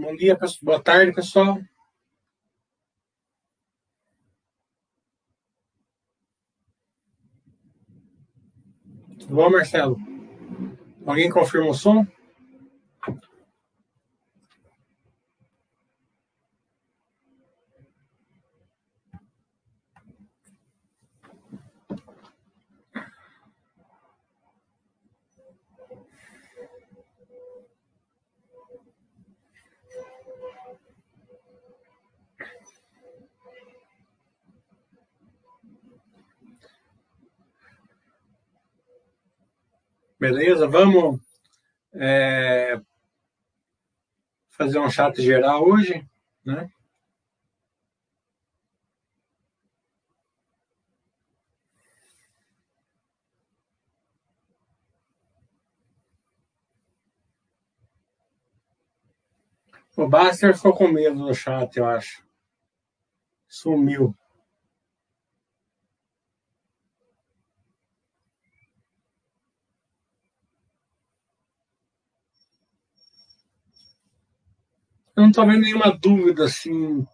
[0.00, 1.58] Bom dia, boa tarde, pessoal.
[9.18, 9.96] Tudo bom, Marcelo?
[11.04, 12.06] Alguém confirma o som?
[40.18, 40.66] Beleza?
[40.66, 41.20] Vamos
[41.92, 42.80] é,
[44.50, 46.04] fazer um chat geral hoje,
[46.44, 46.68] né?
[59.96, 62.24] O Baster ficou com medo do chat, eu acho.
[63.48, 64.16] Sumiu.
[75.18, 77.04] Eu não estou vendo nenhuma dúvida assim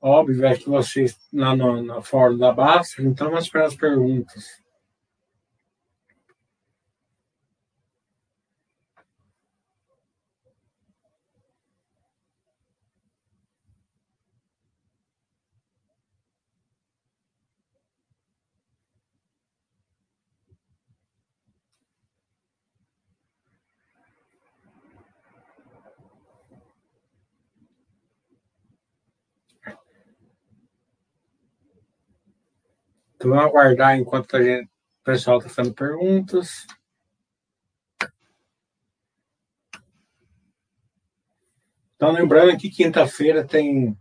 [0.00, 4.62] óbvia que vocês lá no, na fórum da Basta, então vamos para as perguntas.
[33.18, 36.64] Então, vamos aguardar enquanto a gente, o pessoal está fazendo perguntas.
[41.96, 43.98] Então, lembrando que quinta-feira tem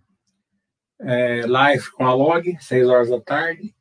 [0.99, 3.75] é, live com a Log, 6 horas da tarde.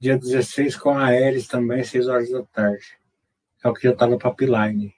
[0.00, 2.98] Dia 16 com a Aeres também, 6 horas da tarde.
[3.62, 4.92] É o que já está no pipeline.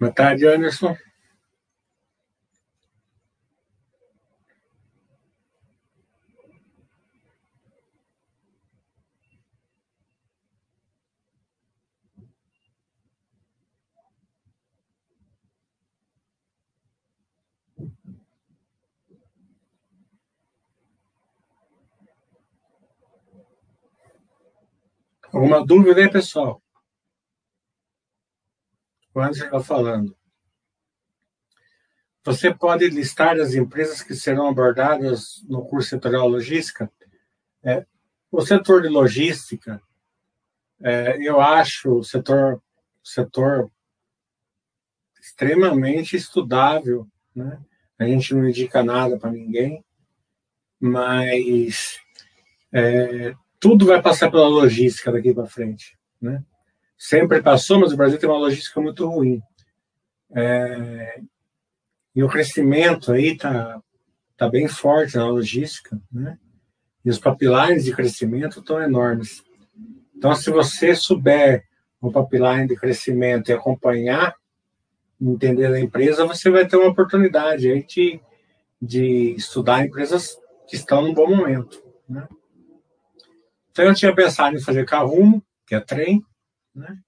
[0.00, 0.96] Boa tarde, Anderson.
[25.50, 26.62] Alguma dúvida aí, pessoal?
[29.12, 30.16] O Anderson está falando.
[32.22, 36.88] Você pode listar as empresas que serão abordadas no curso setorial logística?
[37.64, 37.84] É,
[38.30, 39.82] o setor de logística,
[40.80, 42.62] é, eu acho o setor,
[43.02, 43.72] setor
[45.20, 47.60] extremamente estudável, né?
[47.98, 49.84] A gente não indica nada para ninguém,
[50.78, 52.00] mas
[52.72, 56.42] é, tudo vai passar pela logística daqui para frente, né?
[56.96, 59.40] Sempre passou, mas o Brasil tem uma logística muito ruim.
[60.34, 61.20] É,
[62.14, 63.80] e o crescimento aí tá,
[64.36, 66.38] tá bem forte na logística, né?
[67.04, 69.42] E os pipelines de crescimento estão enormes.
[70.16, 71.64] Então, se você souber
[72.00, 74.34] o pipeline de crescimento e acompanhar,
[75.20, 78.20] entender a empresa, você vai ter uma oportunidade aí de,
[78.80, 82.26] de estudar empresas que estão num bom momento, né?
[83.70, 86.24] Então eu tinha pensado em fazer carrumo, que é trem,
[86.74, 86.98] né?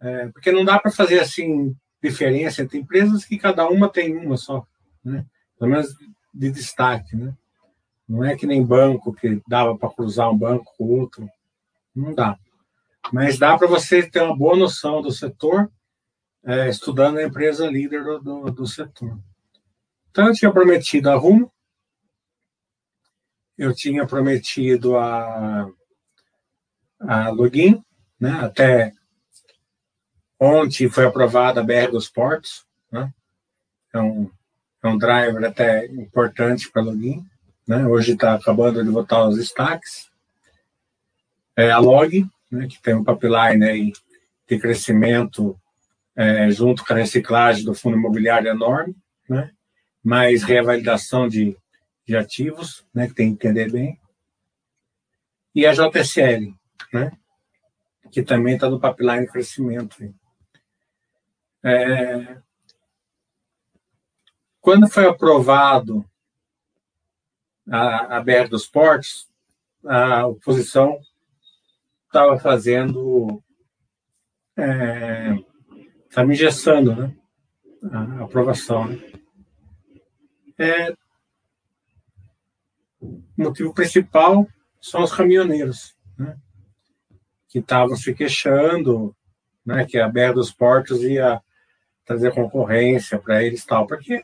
[0.00, 4.36] É, porque não dá para fazer assim diferença entre empresas que cada uma tem uma
[4.36, 4.66] só,
[5.04, 5.24] né?
[5.58, 5.94] Pelo menos
[6.32, 7.34] de destaque, né?
[8.06, 11.28] Não é que nem banco que dava para cruzar um banco com outro,
[11.94, 12.38] não dá.
[13.12, 15.70] Mas dá para você ter uma boa noção do setor
[16.44, 19.18] é, estudando a empresa líder do, do, do setor.
[20.10, 21.50] Então eu tinha prometido a Rumo,
[23.56, 25.68] eu tinha prometido a,
[27.00, 27.82] a login,
[28.18, 28.30] né?
[28.42, 28.92] Até
[30.38, 33.12] ontem foi aprovada a BR dos Portos, né?
[33.92, 34.30] É um,
[34.82, 37.24] é um driver até importante para login,
[37.66, 37.86] né?
[37.86, 40.10] Hoje está acabando de botar os destaques.
[41.56, 42.66] É a log, né?
[42.66, 43.92] Que tem um pipeline aí
[44.48, 45.58] de crescimento
[46.16, 48.96] é, junto com a reciclagem do fundo imobiliário enorme,
[49.28, 49.50] né?
[50.02, 51.56] Mais reavaliação de
[52.06, 54.00] de ativos, né, que tem que entender bem,
[55.54, 56.54] e a JSL,
[56.92, 57.12] né,
[58.10, 59.96] que também está no pipeline de crescimento.
[61.62, 62.38] É,
[64.60, 66.04] quando foi aprovado
[67.70, 69.28] a, a BR dos Portos,
[69.84, 70.98] a oposição
[72.06, 73.42] estava fazendo
[76.08, 77.16] está é, engessando né?
[77.92, 78.86] a aprovação.
[78.86, 79.00] Né?
[80.56, 80.96] É,
[83.04, 84.46] o motivo principal
[84.80, 86.36] são os caminhoneiros, né?
[87.48, 89.14] que estavam se queixando
[89.64, 91.40] né, que a BR dos Portos ia
[92.04, 94.22] trazer concorrência para eles tal, porque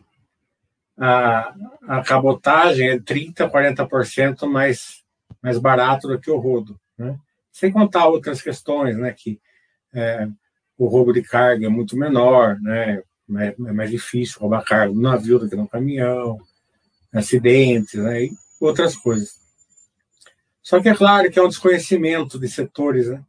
[0.99, 1.55] a,
[1.89, 5.03] a cabotagem é 30%, 40% mais,
[5.43, 6.79] mais barato do que o rodo.
[6.99, 7.19] Né?
[7.51, 9.41] Sem contar outras questões, né, que
[9.95, 10.29] é,
[10.77, 13.03] o roubo de carga é muito menor, né,
[13.39, 16.39] é, é mais difícil roubar carga no navio do que no caminhão,
[17.13, 18.29] acidentes, né,
[18.61, 19.41] outras coisas.
[20.63, 23.25] Só que é claro que é um desconhecimento de setores, né?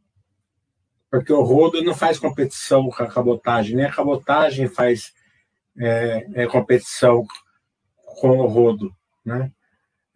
[1.12, 5.12] porque o rodo não faz competição com a cabotagem, nem a cabotagem faz
[5.78, 7.26] é, é competição
[8.18, 8.90] com o rodo,
[9.22, 9.52] né?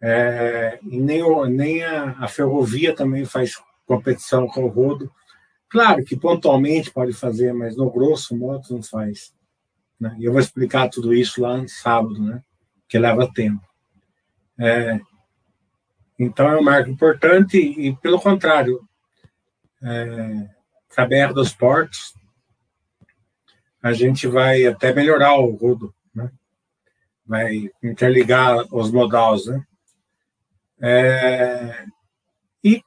[0.01, 5.11] É, nem, o, nem a, a, ferrovia também faz competição com o rodo.
[5.69, 9.33] Claro que pontualmente pode fazer, mas no grosso modo não faz.
[9.99, 10.15] Né?
[10.19, 12.43] E eu vou explicar tudo isso lá no sábado, né?
[12.87, 13.61] que leva tempo.
[14.59, 14.99] É,
[16.17, 18.81] então é um marco importante e, pelo contrário,
[19.81, 20.49] é,
[20.97, 22.13] aberto dos portos,
[23.81, 26.31] a gente vai até melhorar o rodo, né?
[27.25, 29.63] Vai interligar os modais, né?
[30.81, 31.85] É...
[32.63, 32.81] E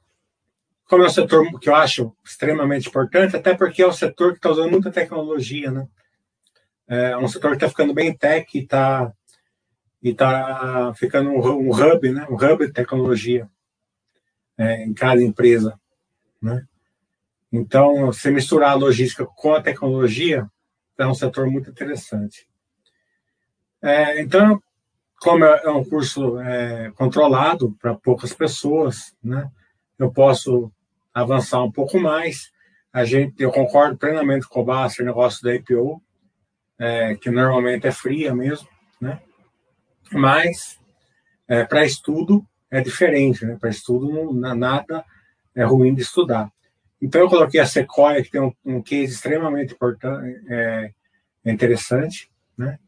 [0.88, 4.38] como é um setor que eu acho extremamente importante, até porque é um setor que
[4.38, 5.86] está usando muita tecnologia, né?
[6.88, 9.12] É um setor que está ficando bem tech está
[10.02, 12.26] e tá ficando um, hub, né?
[12.30, 13.48] Um hub de tecnologia
[14.56, 15.78] é, em cada empresa,
[16.40, 16.64] né?
[17.52, 20.48] Então, você misturar a logística com a tecnologia
[20.96, 22.46] é um setor muito interessante.
[23.82, 24.62] É, então,
[25.20, 29.50] como é, é um curso é, controlado para poucas pessoas, né,
[29.98, 30.70] eu posso
[31.12, 32.52] avançar um pouco mais.
[32.92, 36.02] A gente, eu concordo plenamente com o Basser, negócio da IPO,
[36.78, 38.68] é, que normalmente é fria mesmo,
[39.00, 39.20] né?
[40.12, 40.78] Mas
[41.48, 43.56] é, para estudo é diferente, né?
[43.60, 45.04] Para estudo não, nada
[45.54, 46.50] é ruim de estudar.
[47.02, 50.90] Então, eu coloquei a Sequoia, que tem um, um case extremamente importante, é,
[51.44, 52.78] interessante, né?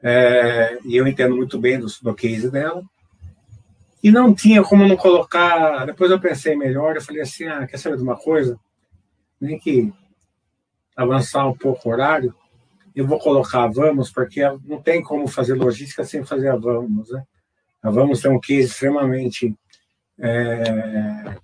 [0.00, 2.82] É, e eu entendo muito bem do, do case dela.
[4.02, 5.84] E não tinha como não colocar.
[5.84, 8.58] Depois eu pensei melhor, eu falei assim: ah, quer saber de uma coisa?
[9.40, 9.92] Nem que
[10.96, 12.34] avançar um pouco o horário,
[12.96, 17.10] eu vou colocar a Vamos, porque não tem como fazer logística sem fazer a Vamos,
[17.10, 17.22] né?
[17.82, 19.54] A Vamos tem um case extremamente
[20.18, 21.36] é,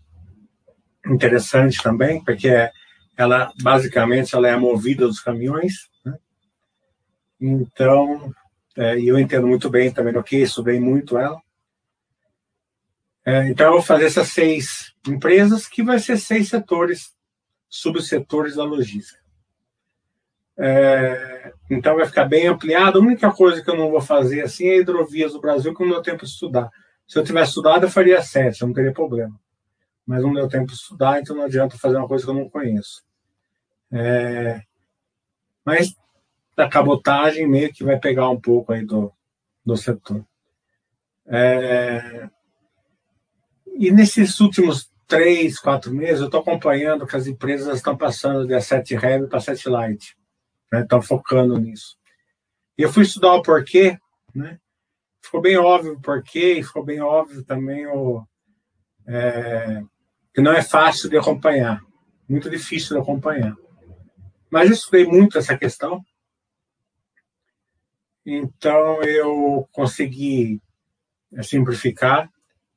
[1.06, 2.48] interessante também, porque
[3.18, 5.90] ela basicamente ela é a movida dos caminhões.
[6.02, 6.16] Né?
[7.38, 8.32] Então,
[8.74, 11.38] é, eu entendo muito bem também do que estudei muito ela.
[13.26, 17.12] É, então, eu vou fazer essas seis empresas, que vai ser seis setores,
[17.68, 19.21] subsetores da logística.
[20.62, 22.98] É, então, vai ficar bem ampliado.
[22.98, 25.90] A única coisa que eu não vou fazer assim é hidrovias do Brasil, que não
[25.90, 26.70] deu tempo de estudar.
[27.08, 29.42] Se eu tivesse estudado, eu faria sete, não teria problema
[30.06, 32.48] mas não deu tempo de estudar, então não adianta fazer uma coisa que eu não
[32.48, 33.02] conheço.
[33.90, 34.60] É,
[35.64, 35.94] mas
[36.56, 39.12] a cabotagem meio que vai pegar um pouco aí do,
[39.64, 40.24] do setor.
[41.26, 42.28] É,
[43.78, 48.54] e nesses últimos três, quatro meses, eu estou acompanhando que as empresas estão passando de
[48.54, 50.16] A7 Heavy para A7 Light.
[50.72, 51.96] Estão né, focando nisso.
[52.78, 53.98] E eu fui estudar o porquê,
[54.34, 54.58] né?
[55.22, 58.26] Ficou bem óbvio o porquê, e ficou bem óbvio também o,
[59.06, 59.82] é,
[60.34, 61.80] que não é fácil de acompanhar,
[62.28, 63.54] muito difícil de acompanhar.
[64.50, 66.02] Mas eu estudei muito essa questão,
[68.24, 70.60] então eu consegui
[71.32, 72.30] é, simplificar,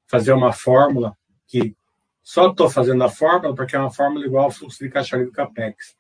[0.07, 1.75] fazer uma fórmula que
[2.21, 5.31] só estou fazendo a fórmula porque é uma fórmula igual ao fluxo de caixa do
[5.31, 5.95] CAPEX.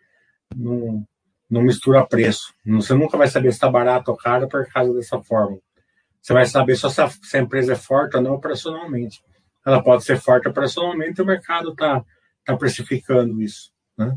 [0.55, 1.07] Não,
[1.49, 2.53] não mistura preço.
[2.65, 5.61] Você nunca vai saber se está barato ou caro por causa dessa fórmula.
[6.21, 9.21] Você vai saber se, essa, se a empresa é forte ou não operacionalmente
[9.65, 12.05] ela pode ser forte operacionalmente e o mercado está
[12.45, 13.71] tá precificando isso.
[13.97, 14.15] Né?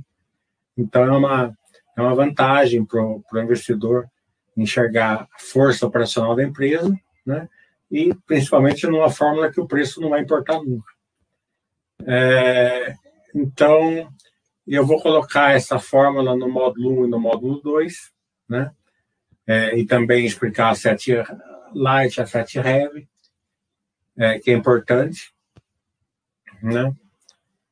[0.76, 1.56] Então, é uma,
[1.96, 4.06] é uma vantagem para o investidor
[4.56, 6.94] enxergar a força operacional da empresa
[7.24, 7.48] né?
[7.90, 10.92] e, principalmente, numa fórmula que o preço não vai importar nunca.
[12.06, 12.94] É,
[13.34, 14.08] então,
[14.74, 18.12] eu vou colocar essa fórmula no módulo 1 e no módulo 2,
[18.48, 18.72] né?
[19.46, 21.14] É, e também explicar a 7
[21.74, 23.08] Light, a 7 Heavy,
[24.16, 25.32] é, que é importante
[26.62, 26.92] né?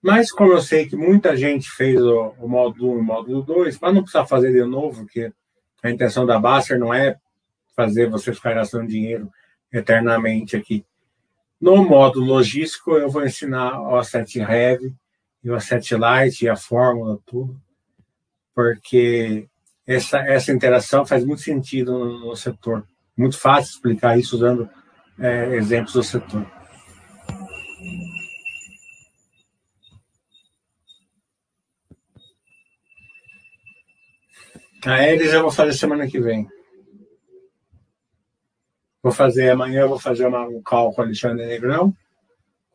[0.02, 3.42] Mas como eu sei que muita gente fez o, o módulo 1 e o módulo
[3.42, 5.32] 2, para não precisar fazer de novo, porque
[5.82, 7.16] a intenção da Baster não é
[7.74, 9.30] fazer você ficar gastando dinheiro
[9.72, 10.84] eternamente aqui.
[11.60, 14.94] No módulo logístico, eu vou ensinar o Asset Heavy
[15.42, 17.60] e o Asset Light e a fórmula, tudo.
[18.54, 19.48] porque
[19.86, 22.86] essa, essa interação faz muito sentido no, no setor.
[23.16, 24.68] Muito fácil explicar isso usando
[25.18, 26.46] é, exemplos do setor.
[34.84, 36.48] A Elis eu vou fazer semana que vem.
[39.02, 41.92] Vou fazer amanhã, eu vou fazer uma, um call com o Alexandre Negrão,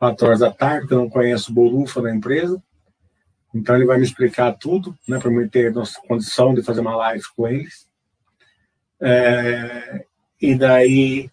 [0.02, 2.60] 4 horas da tarde, porque eu não conheço o Bolufa da empresa.
[3.54, 5.72] Então ele vai me explicar tudo, né, para eu ter
[6.08, 7.88] condição de fazer uma live com eles.
[9.00, 10.04] É,
[10.42, 11.30] e daí,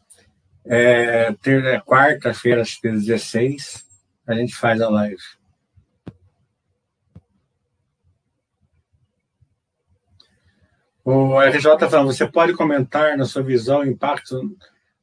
[0.66, 3.86] é, é quarta-feira, acho que 16,
[4.26, 5.16] a gente faz a live.
[11.02, 14.54] O RJ está falando, você pode comentar na sua visão o impacto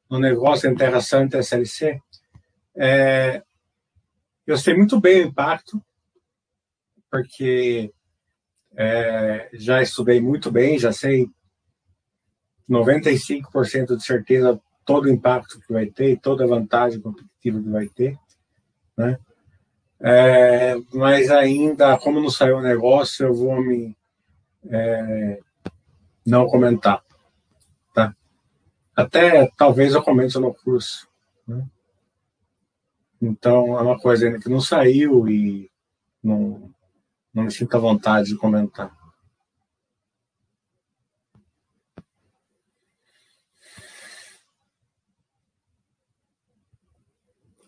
[0.08, 2.00] no negócio da interação entre a SLC?
[2.78, 3.42] É,
[4.46, 5.82] eu sei muito bem o impacto,
[7.10, 7.92] porque
[8.76, 11.30] é, já estudei muito bem, já sei
[12.70, 17.88] 95% de certeza todo o impacto que vai ter, toda a vantagem competitiva que vai
[17.88, 18.18] ter,
[18.98, 19.18] né?
[20.00, 23.96] É, mas ainda, como não saiu o negócio, eu vou me
[24.70, 25.40] é,
[26.26, 27.02] não comentar,
[27.94, 28.16] tá?
[28.96, 31.08] Até talvez eu comente no curso,
[31.48, 31.66] né?
[33.26, 35.72] Então é uma coisa ainda que não saiu e
[36.24, 36.72] não,
[37.34, 38.96] não me sinto à vontade de comentar.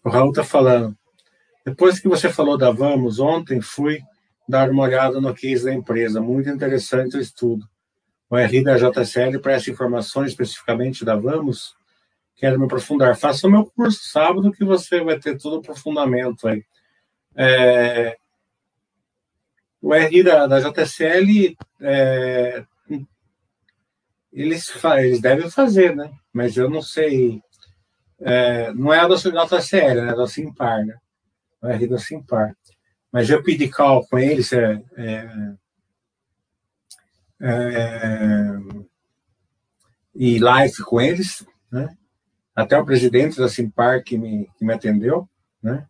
[0.04, 0.96] O Raul está falando.
[1.66, 4.00] Depois que você falou da Vamos, ontem fui
[4.48, 6.22] dar uma olhada no case da empresa.
[6.22, 7.68] Muito interessante o estudo.
[8.30, 11.76] O RI da JSL presta informações especificamente da Vamos.
[12.38, 13.18] Quero me aprofundar.
[13.18, 16.64] Faça o meu curso sábado que você vai ter todo o aprofundamento aí.
[17.36, 18.18] É,
[19.82, 22.64] o RI da, da JSL, é,
[24.32, 26.12] eles, eles devem fazer, né?
[26.32, 27.42] Mas eu não sei.
[28.20, 30.12] É, não é a da JSL, né?
[30.12, 30.96] É da Simpar, né?
[31.62, 32.56] O RI da Simpar.
[33.12, 35.54] Mas eu pedi call com eles, é, é,
[37.42, 38.58] é,
[40.14, 41.98] e live com eles, né?
[42.58, 45.30] Até o presidente da Simpar que me, que me atendeu,
[45.62, 45.86] né?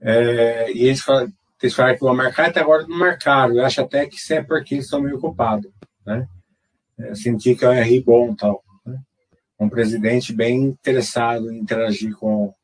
[0.00, 3.56] É, e eles falaram, eles falaram que vão marcar até agora não marcaram.
[3.56, 5.68] Eu acho até que isso é porque eles estão meio ocupados.
[6.06, 6.28] Né?
[6.96, 8.62] Eu senti que é um RI bom tal.
[8.86, 9.00] Né?
[9.58, 12.54] Um presidente bem interessado em interagir com,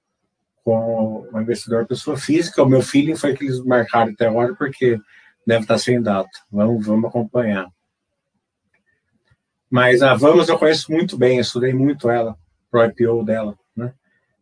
[0.62, 2.62] com o investidor pessoa física.
[2.62, 5.00] O meu feeling foi que eles marcaram até agora porque
[5.44, 6.30] deve estar sem data.
[6.48, 7.66] Vamos, vamos acompanhar.
[9.68, 12.38] Mas a Vamos eu conheço muito bem, eu estudei muito ela,
[12.76, 13.58] pro IPO dela.
[13.74, 13.92] Né?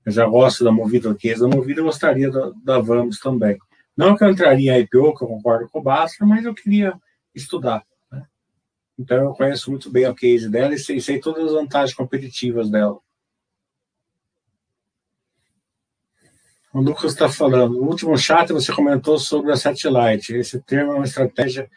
[0.04, 1.40] Eu já gosto da Movida Case.
[1.40, 3.58] Da Movida eu gostaria da, da Vamos também.
[3.96, 6.94] Não que eu entraria em IPO, que eu concordo com o Basta, mas eu queria
[7.34, 7.84] estudar.
[8.10, 8.24] Né?
[8.98, 12.68] Então eu conheço muito bem o case dela e sei, sei todas as vantagens competitivas
[12.68, 12.98] dela.
[16.72, 17.74] O Lucas está falando.
[17.74, 20.34] No último chat você comentou sobre a satellite.
[20.34, 21.70] Esse termo é uma estratégia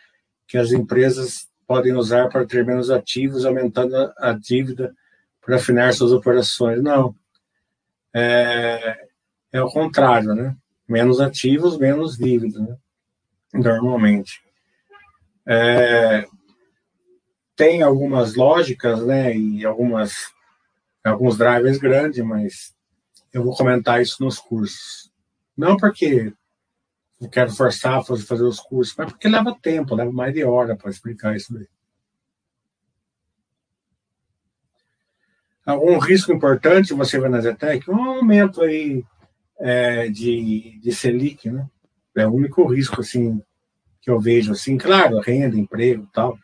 [0.47, 4.95] que as empresas podem usar para ter menos ativos, aumentando a dívida
[5.47, 6.83] para afinar suas operações.
[6.83, 7.15] Não.
[8.13, 9.07] É,
[9.53, 10.53] é o contrário, né?
[10.85, 12.75] menos ativos, menos dívidas, né?
[13.53, 14.41] normalmente.
[15.45, 16.27] É,
[17.55, 20.13] tem algumas lógicas, né, e algumas
[21.03, 22.75] alguns drivers grandes, mas
[23.33, 25.09] eu vou comentar isso nos cursos.
[25.55, 26.33] Não porque
[27.21, 30.75] eu quero forçar a fazer os cursos, mas porque leva tempo, leva mais de hora
[30.75, 31.67] para explicar isso daí.
[35.67, 37.91] Algum risco importante você vê na Zetec?
[37.91, 39.03] Um aumento aí
[39.59, 41.67] é, de, de Selic, né?
[42.15, 43.41] É o único risco, assim,
[44.01, 46.39] que eu vejo, assim, claro, renda, emprego tal,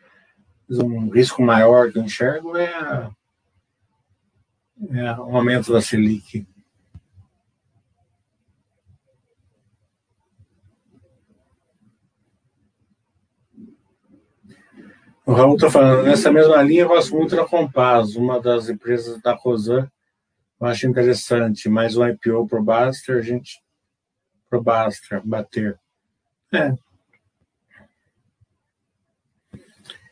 [0.68, 3.10] mas um risco maior que eu enxergo é,
[4.90, 6.46] é o aumento da Selic.
[15.26, 19.18] O Raul está falando, nessa mesma linha, eu gosto muito da Compaz, uma das empresas
[19.22, 19.90] da Rosan,
[20.60, 23.58] eu acho interessante, mais um IPO pro Baster, a gente
[24.50, 25.80] pro Baster bater.
[26.52, 26.74] É.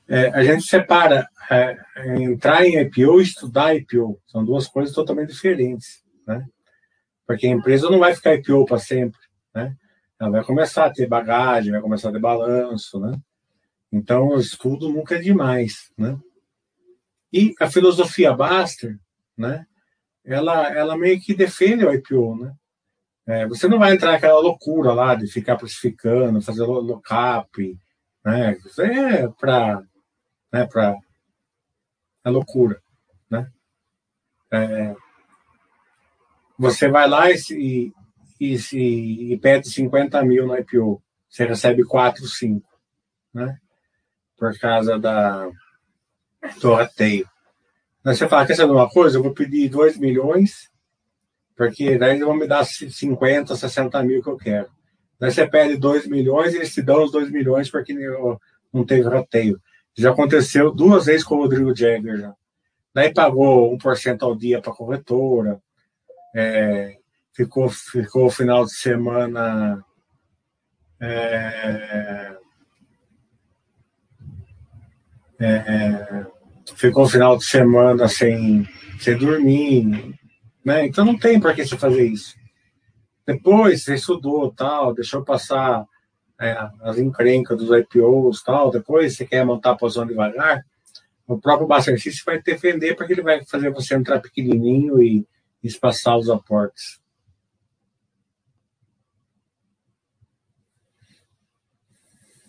[0.09, 1.77] é a gente separa é,
[2.23, 4.19] entrar em IPO e estudar IPO.
[4.27, 6.47] São duas coisas totalmente diferentes, né?
[7.27, 9.21] Porque a empresa não vai ficar IPO para sempre,
[9.55, 9.77] né?
[10.19, 13.13] Ela vai começar a ter bagagem, vai começar a ter balanço, né?
[13.93, 16.19] Então, o estudo nunca é demais, né?
[17.33, 18.99] E a filosofia Baster,
[19.37, 19.67] né?
[20.25, 22.55] ela, ela meio que defende o IPO, né?
[23.27, 27.79] É, você não vai entrar naquela loucura lá de ficar precificando, fazer lock-up,
[28.25, 28.57] Né?
[28.81, 29.83] É para
[30.53, 30.97] né, para
[32.25, 32.81] é loucura,
[33.31, 33.51] né?
[34.53, 34.95] É,
[36.59, 37.93] você vai lá e, e,
[38.41, 42.69] e, e, pede 50 mil no IPO, você recebe 4, 5,
[43.33, 43.59] né?
[44.43, 45.49] Por causa da
[46.65, 47.25] rateio.
[48.05, 49.17] Aí você fala, quer saber uma coisa?
[49.17, 50.69] Eu vou pedir 2 milhões,
[51.57, 54.69] porque daí eles vão me dar 50, 60 mil que eu quero.
[55.17, 57.95] Daí você pede 2 milhões e eles te dão os 2 milhões porque
[58.73, 59.63] não teve rateio.
[59.97, 62.35] Já aconteceu duas vezes com o Rodrigo Jagger já.
[62.93, 65.63] Daí pagou 1% ao dia para a corretora.
[66.35, 66.97] É,
[67.33, 69.85] ficou, ficou o final de semana.
[71.01, 72.42] É,
[75.47, 76.27] é,
[76.77, 78.69] ficou o final de semana sem,
[79.01, 80.15] sem dormir.
[80.65, 80.87] Né?
[80.87, 82.35] Então não tem para que você fazer isso.
[83.27, 85.87] Depois você estudou, tal, deixou passar
[86.41, 90.65] é, as encrencas dos IPOs tal, depois você quer montar a posição devagar,
[91.27, 95.27] o próprio System vai defender porque ele vai fazer você entrar pequenininho e
[95.63, 97.01] espaçar os aportes.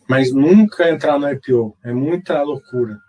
[0.08, 1.78] Mas nunca entrar no IPO.
[1.84, 3.00] É muita loucura.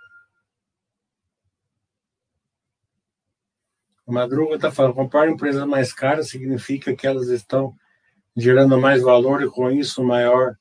[4.07, 7.75] O Madruga está falando, comprar empresas mais caras significa que elas estão
[8.37, 10.57] gerando mais valor e com isso maior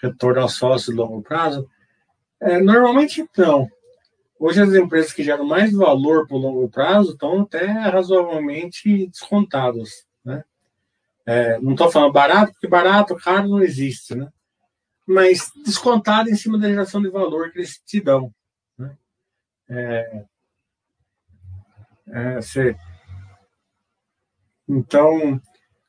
[0.00, 1.68] retorno ao sócio de longo prazo?
[2.40, 3.68] É, normalmente não.
[4.38, 10.04] Hoje as empresas que geram mais valor para o longo prazo estão até razoavelmente descontadas.
[10.24, 10.42] Né?
[11.24, 14.28] É, não estou falando barato, porque barato, caro não existe, né?
[15.06, 18.32] Mas descontado em cima da geração de valor que eles te dão.
[18.78, 18.96] Né?
[19.68, 20.24] É,
[22.08, 22.38] é.
[24.68, 25.40] Então,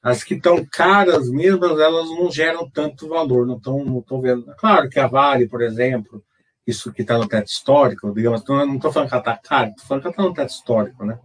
[0.01, 4.53] as que estão caras mesmo, elas não geram tanto valor, não estão não tô vendo.
[4.57, 6.23] Claro que a Vale, por exemplo,
[6.65, 9.85] isso que está no teto histórico, digamos, não estou falando que ela está cara, estou
[9.85, 11.19] falando que ela está no teto histórico, né?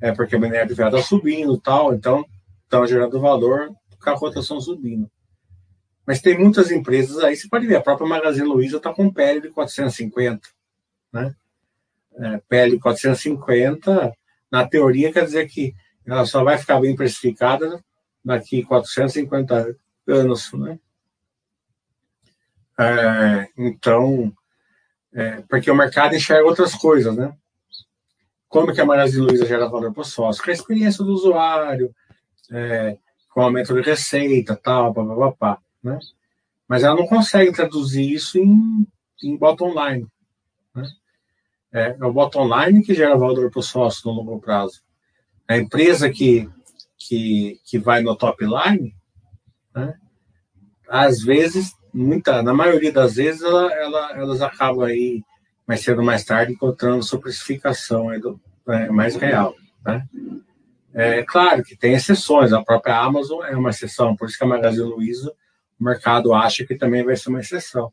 [0.00, 2.24] É porque o minério de ferro está subindo tal, então
[2.64, 3.70] estão gerando valor
[4.02, 5.10] com a cotação subindo.
[6.06, 9.40] Mas tem muitas empresas aí, você pode ver, a própria Magazine Luiza está com PL
[9.40, 10.48] de 450,
[11.12, 11.34] né?
[12.18, 14.12] É, PL 450,
[14.50, 15.74] na teoria quer dizer que
[16.06, 17.84] ela só vai ficar bem precificada
[18.24, 20.78] daqui 450 anos, né?
[22.78, 24.32] É, então,
[25.12, 27.34] é, porque o mercado enxerga outras coisas, né?
[28.48, 30.42] Como que a Magazine Luiza gera valor para o sócio?
[30.42, 31.92] Com a experiência do usuário,
[32.50, 32.96] é,
[33.30, 35.98] com aumento de receita, tal, papapá, né?
[36.68, 38.86] Mas ela não consegue traduzir isso em,
[39.22, 40.06] em bottom line,
[40.74, 40.88] né?
[41.72, 44.82] É, é o bottom line que gera valor para o sócio no longo prazo.
[45.48, 46.48] A empresa que
[46.96, 48.94] que, que vai no top line,
[49.74, 49.94] né,
[50.88, 55.22] às vezes, muita, na maioria das vezes, ela, ela, elas acabam aí,
[55.66, 59.54] mais cedo ou mais tarde, encontrando sua precificação aí do, é, mais real.
[59.84, 60.06] Né?
[60.94, 64.48] É claro que tem exceções, a própria Amazon é uma exceção, por isso que a
[64.48, 65.32] Magazine Luiza,
[65.78, 67.92] o mercado acha que também vai ser uma exceção.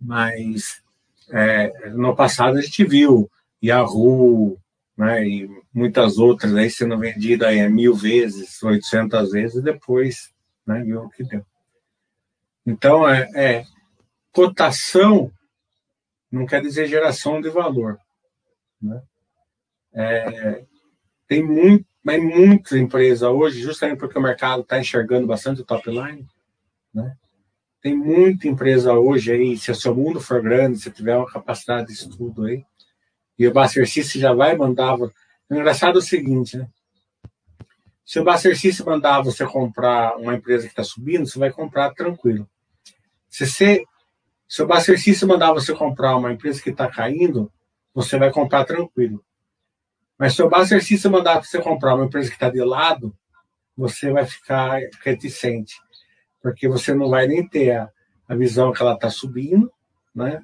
[0.00, 0.82] Mas
[1.30, 3.30] é, no passado a gente viu
[3.62, 4.58] Yahoo,
[4.96, 10.32] né, e muitas outras aí sendo vendidas aí mil vezes, 800 vezes, e depois
[10.66, 11.44] né, viu o que deu.
[12.66, 13.64] Então, é, é,
[14.32, 15.32] cotação
[16.30, 17.98] não quer dizer geração de valor.
[18.80, 19.02] Né?
[19.94, 20.64] É,
[21.26, 25.90] tem muito, mas muitas empresas hoje, justamente porque o mercado está enxergando bastante o top
[25.90, 26.26] line,
[27.02, 27.16] né?
[27.80, 31.88] tem muita empresa hoje aí, se o seu mundo for grande, se tiver uma capacidade
[31.88, 32.64] de estudo aí,
[33.38, 34.96] e o Buster System já vai mandar.
[34.96, 35.12] O
[35.50, 36.68] engraçado é o seguinte, né?
[38.04, 41.94] Se o Buster System mandar você comprar uma empresa que está subindo, você vai comprar
[41.94, 42.48] tranquilo.
[43.28, 43.84] Se, você,
[44.48, 47.52] se o Buster System mandar você comprar uma empresa que está caindo,
[47.94, 49.24] você vai comprar tranquilo.
[50.18, 53.16] Mas se o Buster System mandar você comprar uma empresa que está de lado,
[53.76, 55.76] você vai ficar reticente.
[56.42, 57.90] Porque você não vai nem ter a,
[58.28, 59.70] a visão que ela está subindo,
[60.14, 60.42] né?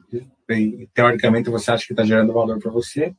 [0.49, 3.15] e, teoricamente você acha que está gerando valor para você.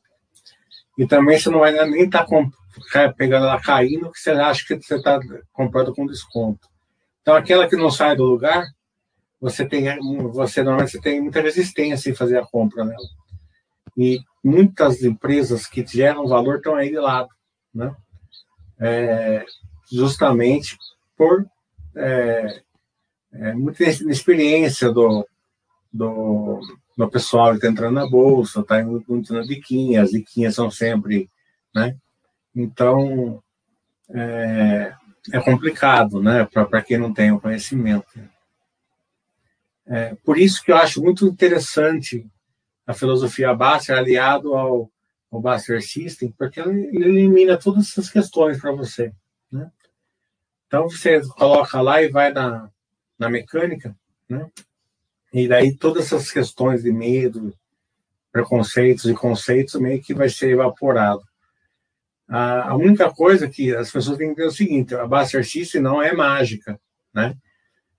[0.98, 4.80] E também você não vai nem estar tá pegando ela caindo, que você acha que
[4.80, 5.20] você está
[5.52, 6.68] comprando com desconto.
[7.20, 8.64] Então, aquela que não sai do lugar,
[9.40, 9.84] você tem,
[10.32, 13.08] você normalmente você tem muita resistência em fazer a compra nela.
[13.96, 17.28] E muitas empresas que geram valor estão aí de lado,
[17.74, 17.94] né?
[18.78, 19.44] É,
[19.90, 20.76] justamente
[21.16, 21.46] por
[21.96, 22.62] é,
[23.38, 23.54] é,
[24.10, 25.26] experiência do,
[25.92, 26.60] do,
[26.96, 31.28] do pessoal que está entrando na bolsa, está muito na diquinha, as diquinhas são sempre,
[31.74, 31.96] né?
[32.54, 33.42] Então,
[34.10, 34.94] é,
[35.32, 38.06] é complicado, né, para quem não tem o conhecimento.
[39.86, 42.26] É, por isso que eu acho muito interessante
[42.86, 44.90] a filosofia Basser aliado ao,
[45.30, 49.12] ao Basser System, porque ele elimina todas essas questões para você.
[49.50, 49.70] Né?
[50.66, 52.70] Então você coloca lá e vai na,
[53.18, 53.96] na mecânica,
[54.28, 54.48] né?
[55.32, 57.54] e daí todas essas questões de medo,
[58.32, 61.22] preconceitos e conceitos meio que vai ser evaporado.
[62.28, 65.80] A, única coisa que as pessoas têm que entender é o seguinte: a Basser System
[65.80, 66.78] não é mágica,
[67.14, 67.36] né?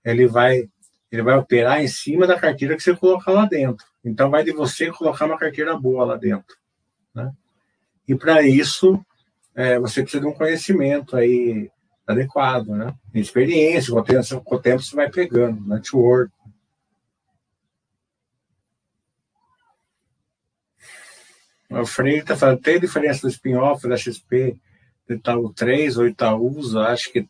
[0.04, 0.68] Ele vai
[1.10, 3.86] ele vai operar em cima da carteira que você colocar lá dentro.
[4.04, 6.56] Então, vai de você colocar uma carteira boa lá dentro.
[7.14, 7.32] Né?
[8.06, 9.02] E para isso,
[9.54, 11.70] é, você precisa de um conhecimento aí
[12.08, 12.94] adequado, né?
[13.14, 16.32] Experiência, com o tempo, com o tempo você vai pegando, network.
[21.70, 24.58] O Freire está falando, tem diferença do spin-off da XP
[25.06, 26.80] de Itaú 3 ou Itaúsa?
[26.80, 27.28] Acho que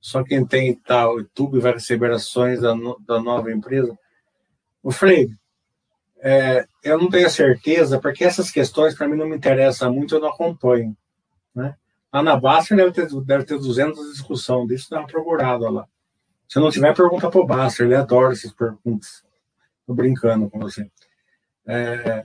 [0.00, 2.72] só quem tem Itaú, YouTube vai receber ações da,
[3.06, 3.96] da nova empresa.
[4.82, 5.36] O Freire,
[6.22, 10.20] é, eu não tenho certeza, porque essas questões para mim não me interessam muito, eu
[10.20, 10.96] não acompanho.
[11.54, 11.76] Né?
[12.12, 15.86] Lá na Basta deve ter, deve ter 200 de discussão disso, dá uma procurada lá.
[16.48, 19.24] Se não tiver, pergunta para o Basta, ele adora essas perguntas.
[19.80, 20.90] Estou brincando com você.
[21.66, 22.24] É,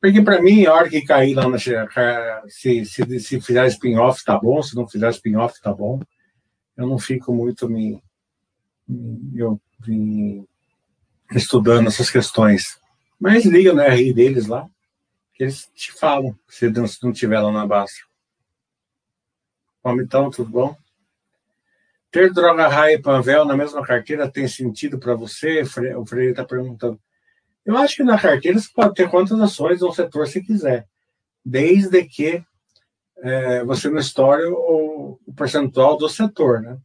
[0.00, 1.58] porque para mim, a hora que cair lá na.
[1.58, 6.00] Se, se, se fizer spin-off, tá bom, se não fizer spin-off, tá bom.
[6.76, 8.02] Eu não fico muito me,
[9.34, 10.46] eu, me
[11.32, 12.78] estudando essas questões.
[13.18, 14.68] Mas liga no RI deles lá,
[15.32, 18.02] que eles te falam, se não, se não tiver lá na base.
[19.84, 20.76] Bom, então, tudo bom?
[22.10, 25.62] Ter droga raia e Panvel na mesma carteira tem sentido para você?
[25.62, 26.98] O Freire está perguntando.
[27.66, 30.86] Eu acho que na carteira você pode ter quantas ações no setor você quiser,
[31.44, 32.42] desde que
[33.18, 36.78] é, você não estoure o, o, percentual do setor, né?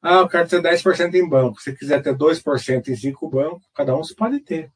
[0.00, 1.60] Ah, eu quero ter 10% em banco.
[1.60, 4.70] Se quiser ter 2% em cinco bancos, cada um você pode ter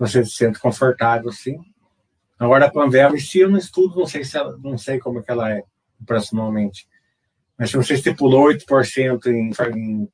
[0.00, 1.60] você se sente confortável assim.
[2.38, 5.18] Agora a Panvel em si eu não estudo, não sei se ela, não sei como
[5.18, 5.62] é que ela é
[6.04, 6.88] profissionalmente.
[7.58, 10.08] Mas se você estipulou 8% em, em,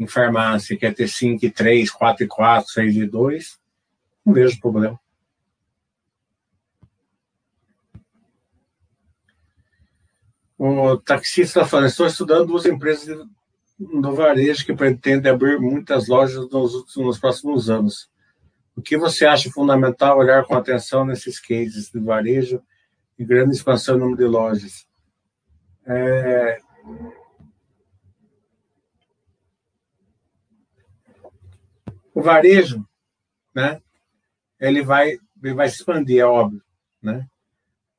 [0.00, 3.58] em farmácia, quer ter 5 e 3, 4 e 4, 6 e 2,
[4.26, 4.98] não vejo problema.
[10.58, 13.16] O taxista falando, estou estudando duas empresas
[13.78, 18.10] do varejo que pretendem abrir muitas lojas nos, nos próximos anos.
[18.74, 22.60] O que você acha fundamental olhar com atenção nesses cases de varejo
[23.16, 24.87] e grande expansão no número de lojas?
[25.88, 26.60] É...
[32.14, 32.86] O varejo,
[33.54, 33.80] né?
[34.60, 36.62] Ele vai, ele vai se expandir, é óbvio,
[37.00, 37.26] né?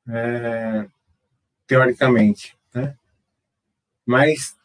[0.08, 0.86] É...
[1.66, 2.96] Teoricamente, né?
[4.06, 4.56] Mas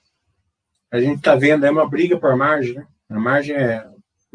[0.91, 2.87] a gente está vendo é uma briga por margem, né?
[3.09, 3.87] A margem é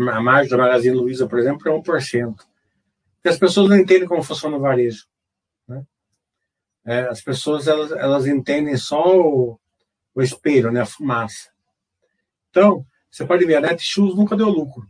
[0.08, 2.34] a margem da Magazine Luiza, por exemplo, é 1%.
[2.34, 5.06] Porque as pessoas não entendem como funciona o varejo.
[6.84, 9.60] É, as pessoas elas, elas entendem só o,
[10.14, 11.50] o espelho, né, a fumaça.
[12.50, 14.86] Então, você pode ver, a Netshoes nunca deu lucro,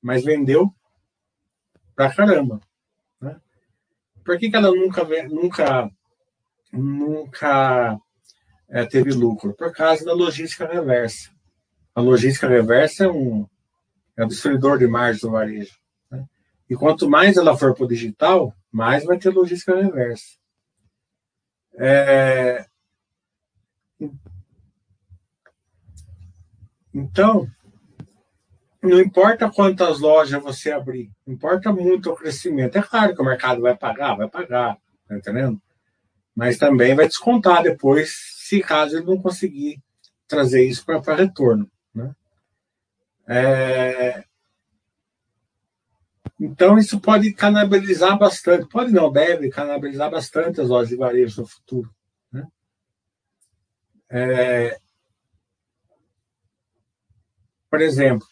[0.00, 0.72] mas vendeu
[1.94, 2.60] pra caramba.
[3.20, 3.36] Né?
[4.24, 5.90] Por que, que ela nunca, nunca,
[6.72, 7.98] nunca
[8.68, 9.54] é, teve lucro?
[9.54, 11.30] Por causa da logística reversa.
[11.94, 13.46] A logística reversa é um,
[14.16, 15.76] é o destruidor de margem do varejo.
[16.10, 16.24] Né?
[16.70, 20.37] E quanto mais ela for para o digital, mais vai ter logística reversa.
[21.78, 22.66] É...
[26.92, 27.48] Então,
[28.82, 32.76] não importa quantas lojas você abrir, importa muito o crescimento.
[32.76, 35.60] É claro que o mercado vai pagar, vai pagar, tá entendendo?
[36.34, 39.80] Mas também vai descontar depois, se caso ele não conseguir
[40.26, 41.70] trazer isso para retorno.
[41.94, 42.14] Né?
[43.26, 44.24] É...
[46.40, 51.46] Então, isso pode canabilizar bastante, pode não, deve canabilizar bastante as lojas de varejo no
[51.46, 51.90] futuro.
[52.32, 52.46] Né?
[54.08, 54.78] É...
[57.68, 58.26] Por exemplo,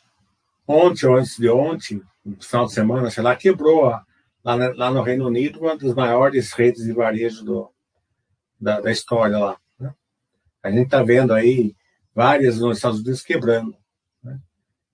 [0.67, 4.05] ontem ou antes de ontem, no final de semana, sei lá, quebrou lá,
[4.45, 7.71] lá no Reino Unido uma das maiores redes de varejo do,
[8.61, 9.59] da, da história lá.
[9.79, 9.93] Né?
[10.63, 11.75] A gente está vendo aí
[12.15, 13.77] várias nos Estados Unidos quebrando.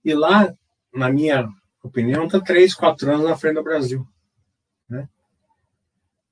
[0.04, 0.52] E lá,
[0.92, 1.48] na minha
[1.82, 4.06] opinião, está três, quatro anos na frente do Brasil.
[4.88, 5.08] Né?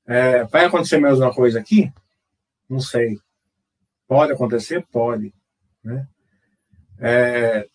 [0.06, 1.92] É, vai acontecer a mesma coisa aqui?
[2.68, 3.18] Não sei.
[4.06, 4.86] Pode acontecer?
[4.90, 5.34] Pode.
[5.82, 6.06] Né?
[6.98, 7.66] É,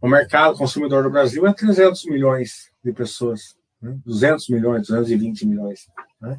[0.00, 3.98] o mercado consumidor do Brasil é 300 milhões de pessoas, né?
[4.04, 5.88] 200 milhões, 220 milhões.
[6.20, 6.38] Né?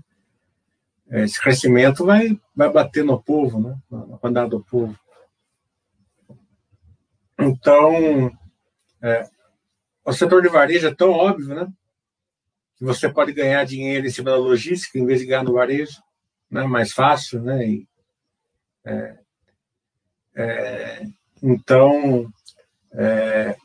[1.12, 3.78] Esse crescimento vai, vai bater no povo, né?
[3.90, 4.98] na quantidade do povo.
[7.40, 8.32] Então,
[9.02, 9.30] é,
[10.06, 11.68] o setor de varejo é tão óbvio, né?
[12.76, 16.02] Que você pode ganhar dinheiro em cima da logística em vez de ganhar no varejo,
[16.50, 16.64] né?
[16.64, 17.68] Mais fácil, né?
[17.68, 17.88] E,
[18.86, 19.18] é,
[20.36, 21.06] é,
[21.42, 22.32] então,
[22.94, 23.56] é,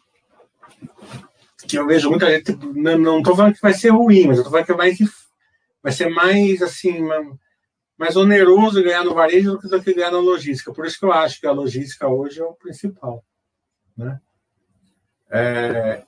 [1.67, 4.67] que eu vejo muita gente, não estou falando que vai ser ruim, mas estou falando
[4.67, 4.93] que vai,
[5.83, 7.07] vai ser mais assim,
[7.97, 10.73] mais oneroso ganhar no varejo do que, do que ganhar na logística.
[10.73, 13.25] Por isso que eu acho que a logística hoje é o principal.
[13.97, 14.21] Né?
[15.31, 16.05] É,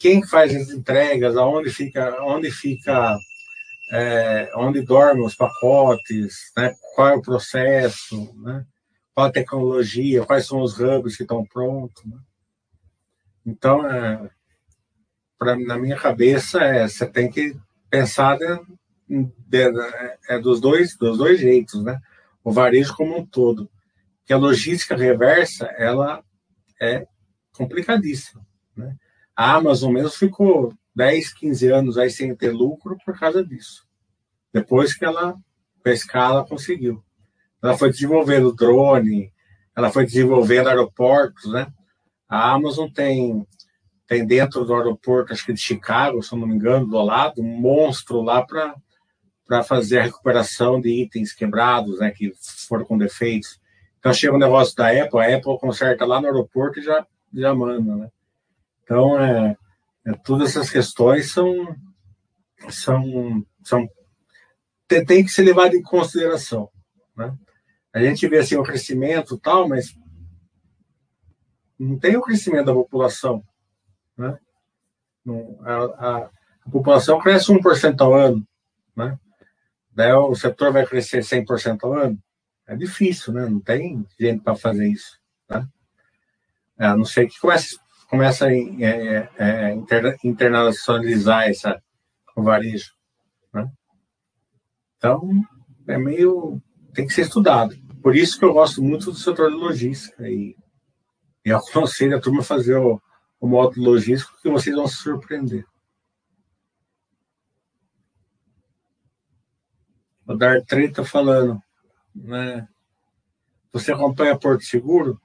[0.00, 3.18] quem faz as entregas, aonde fica, onde fica,
[3.92, 6.72] é, onde dormem os pacotes, né?
[6.94, 8.64] qual é o processo, né?
[9.14, 12.02] qual a tecnologia, quais são os hubs que estão prontos.
[12.02, 12.18] Né?
[13.44, 14.30] Então, é,
[15.38, 17.54] pra, na minha cabeça, é, você tem que
[17.90, 18.58] pensar de,
[19.46, 19.70] de,
[20.30, 22.00] é, dos, dois, dos dois jeitos, né?
[22.42, 23.70] O varejo como um todo.
[24.24, 26.24] Que a logística reversa, ela
[26.80, 27.06] é
[27.52, 28.96] complicadíssima, né?
[29.40, 33.86] A Amazon mesmo ficou 10, 15 anos aí sem ter lucro por causa disso.
[34.52, 35.34] Depois que ela
[35.82, 37.02] pescar, ela conseguiu.
[37.62, 39.32] Ela foi desenvolvendo drone,
[39.74, 41.72] ela foi desenvolvendo aeroportos, né?
[42.28, 43.46] A Amazon tem
[44.06, 47.40] tem dentro do aeroporto, acho que de Chicago, se eu não me engano, do lado,
[47.40, 52.30] um monstro lá para fazer a recuperação de itens quebrados, né, que
[52.68, 53.58] foram com defeitos.
[53.98, 57.54] Então chega um negócio da Apple, a Apple conserta lá no aeroporto e já, já
[57.54, 58.10] manda, né?
[58.90, 59.56] Então, é,
[60.04, 61.76] é, todas essas questões são,
[62.68, 63.88] são, são
[64.88, 66.68] tem, tem que ser levado em consideração,
[67.16, 67.32] né?
[67.92, 69.94] A gente vê assim o crescimento tal, mas
[71.78, 73.44] não tem o crescimento da população.
[74.16, 74.36] Né?
[75.62, 76.30] A, a,
[76.66, 78.46] a população cresce 1% ao ano.
[78.96, 79.16] Né?
[79.92, 82.18] Daí o setor vai crescer 100% ao ano.
[82.66, 83.48] É difícil, né?
[83.48, 85.18] não tem gente para fazer isso.
[85.48, 85.66] Né?
[86.78, 87.76] A não ser que comece,
[88.10, 89.74] comece a é, é,
[90.24, 91.80] internacionalizar essa,
[92.36, 92.92] o varejo.
[93.54, 93.70] Né?
[94.96, 95.30] Então,
[95.86, 96.60] é meio.
[96.92, 97.76] tem que ser estudado.
[98.02, 100.28] Por isso que eu gosto muito do setor de logística.
[100.28, 100.56] E,
[101.44, 103.00] e aconselho a turma a fazer o,
[103.40, 105.64] o modo logístico que vocês vão se surpreender.
[110.26, 111.60] O Dar Treta falando,
[112.14, 112.68] né?
[113.72, 115.20] Você acompanha Porto Seguro?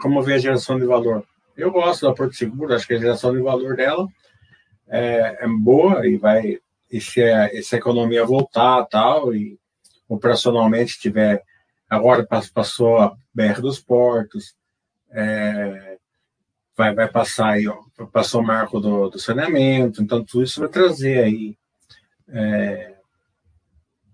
[0.00, 1.24] Como vê a geração de valor?
[1.56, 4.06] Eu gosto da Porto Seguro, acho que a geração de valor dela
[4.88, 6.58] é, é boa e vai,
[6.90, 9.58] e se, a, e se a economia voltar tal, e
[10.08, 11.42] operacionalmente tiver,
[11.88, 14.54] agora passou a BR dos Portos,
[15.10, 15.96] é,
[16.76, 17.64] vai, vai passar aí,
[18.12, 21.56] passou o marco do, do saneamento, então tudo isso vai trazer aí
[22.28, 22.94] é,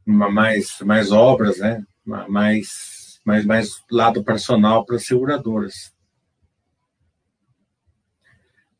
[0.04, 1.84] mais, mais obras, né?
[2.04, 5.92] mais, mais, mais lado personal para as seguradoras.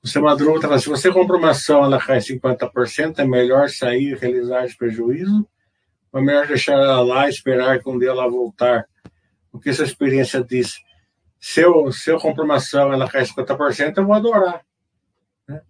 [0.05, 4.15] Seu Madruga fala, se você compra uma ação, ela cai 50%, é melhor sair e
[4.15, 5.47] realizar esse prejuízo?
[6.13, 8.87] Ou é melhor deixar ela lá e esperar que um dia ela voltar?
[9.53, 10.75] O que essa experiência diz?
[11.43, 14.65] se eu, se eu compro uma ação ela cai 50%, eu vou adorar.
[15.49, 15.61] Né?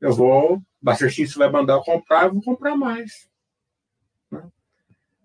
[0.00, 3.30] Eu vou, Buster X vai mandar eu comprar, eu vou comprar mais.
[4.28, 4.42] Né?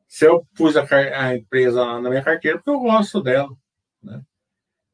[0.07, 3.49] Se eu pus a, a, empresa na minha carteira, porque eu gosto dela.
[4.03, 4.21] Né?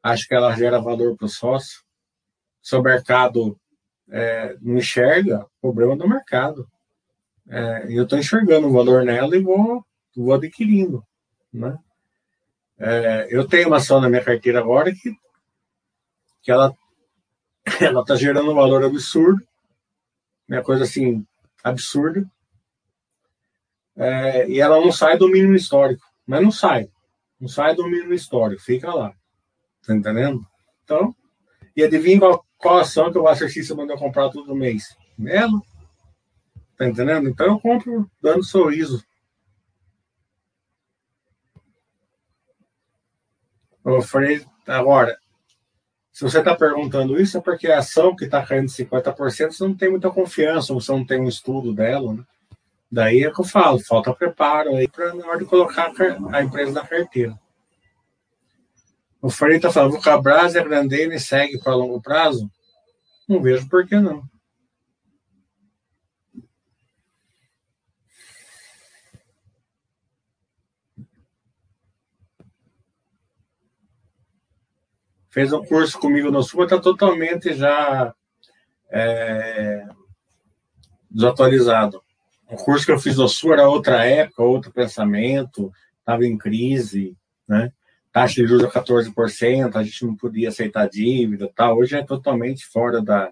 [0.02, 1.84] Acho que ela gera valor para o sócio.
[2.68, 3.58] Se o mercado
[4.10, 6.70] é, não enxerga, problema do mercado.
[7.48, 11.02] É, eu estou enxergando o valor nela e vou, vou adquirindo.
[11.54, 11.80] Né?
[12.78, 15.16] É, eu tenho uma ação na minha carteira agora que,
[16.42, 16.76] que ela
[17.80, 19.42] ela está gerando um valor absurdo,
[20.46, 21.26] uma coisa assim
[21.64, 22.30] absurda,
[23.96, 26.90] é, e ela não sai do mínimo histórico, mas não sai,
[27.40, 29.14] não sai do mínimo histórico, fica lá,
[29.86, 30.46] tá entendendo?
[30.84, 31.16] Então,
[31.78, 34.98] e adivinha qual, qual ação que o exercício mandou comprar todo mês?
[35.26, 35.62] Ela,
[36.78, 37.30] tá entendendo?
[37.30, 39.02] Então eu compro dando sorriso
[43.88, 45.18] Eu falei, agora,
[46.12, 49.74] se você está perguntando isso, é porque a ação que está caindo 50%, você não
[49.74, 52.24] tem muita confiança, você não tem um estudo dela, né?
[52.92, 55.94] Daí é que eu falo, falta preparo aí para na hora de colocar
[56.34, 57.40] a empresa na carteira.
[59.22, 62.50] O Freire está falando, o Cabras e a Grandene segue para longo prazo?
[63.28, 64.24] Não vejo por que não.
[75.38, 78.12] fez um curso comigo no Sul, está totalmente já
[78.90, 79.88] é,
[81.12, 82.02] desatualizado.
[82.50, 87.16] O curso que eu fiz no Sul era outra época, outro pensamento, estava em crise,
[87.48, 87.72] né?
[88.18, 91.78] Taxa de juros a 14%, a gente não podia aceitar dívida, tal.
[91.78, 93.32] Hoje é totalmente fora da,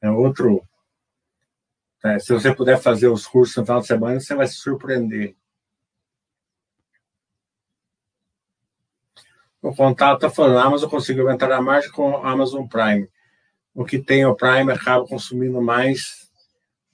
[0.00, 0.66] é outro.
[2.02, 5.36] É, se você puder fazer os cursos no final de semana, você vai se surpreender.
[9.60, 13.06] O contato está falando, a Amazon conseguiu aumentar a margem com a Amazon Prime.
[13.74, 16.30] O que tem o Prime acaba consumindo mais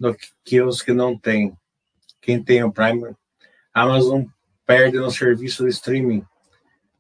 [0.01, 1.57] do que os que não têm.
[2.21, 3.15] Quem tem o Prime,
[3.73, 4.25] Amazon
[4.67, 6.25] perde no serviço de streaming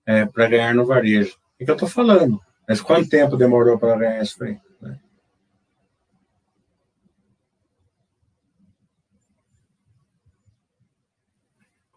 [0.07, 1.37] é, para ganhar no varejo.
[1.59, 2.41] É que eu estou falando.
[2.69, 4.59] Mas quanto tempo demorou para ganhar isso aí?
[4.81, 4.99] Né?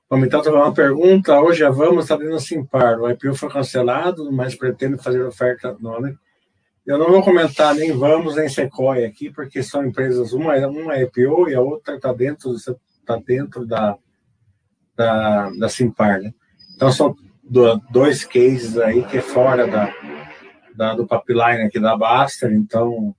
[0.10, 1.40] Bom, então, uma pergunta.
[1.40, 3.00] Hoje a Vamos está dando Simpar.
[3.00, 6.14] O IPO foi cancelado, mas pretende fazer oferta nova.
[6.86, 11.02] Eu não vou comentar nem Vamos nem Sequoia aqui, porque são empresas, uma, uma é
[11.04, 12.56] IPO e a outra está dentro,
[13.04, 13.98] tá dentro da,
[14.96, 16.22] da, da Simpar.
[16.22, 16.34] Né?
[16.76, 17.16] Então, são
[17.90, 19.94] dois cases aí que é fora da,
[20.76, 23.16] da, do pipeline aqui da Baster, então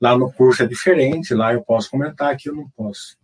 [0.00, 3.18] lá no curso é diferente, lá eu posso comentar, aqui eu não posso.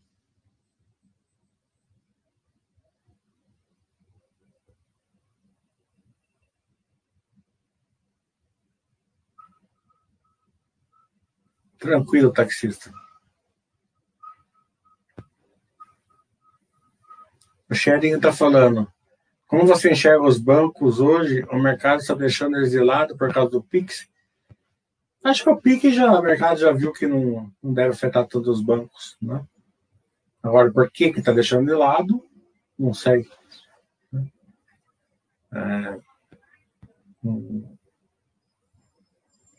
[11.79, 12.91] Tranquilo, taxista.
[17.71, 18.89] O Sheridan está falando.
[19.47, 21.45] Como você enxerga os bancos hoje?
[21.51, 24.09] O mercado está deixando eles de lado por causa do Pix?
[25.23, 28.49] Acho que o Pix já, o mercado já viu que não, não deve afetar todos
[28.49, 29.45] os bancos, né?
[30.43, 32.25] Agora, por que que está deixando de lado?
[32.79, 33.27] Não sei.
[35.53, 35.99] É,
[37.23, 37.69] não,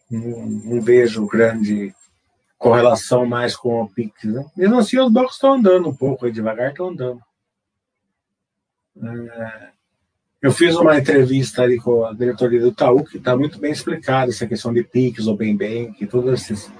[0.09, 1.93] não, não, vejo grande
[2.57, 4.23] correlação mais com o Pix.
[4.23, 4.45] Né?
[4.55, 7.21] Mesmo assim, os bancos estão andando um pouco, devagar estão andando.
[9.03, 9.71] É,
[10.41, 14.31] eu fiz uma entrevista ali com a diretoria do Itaú, que está muito bem explicada
[14.31, 16.71] essa questão de PIX, ou bem que todos esses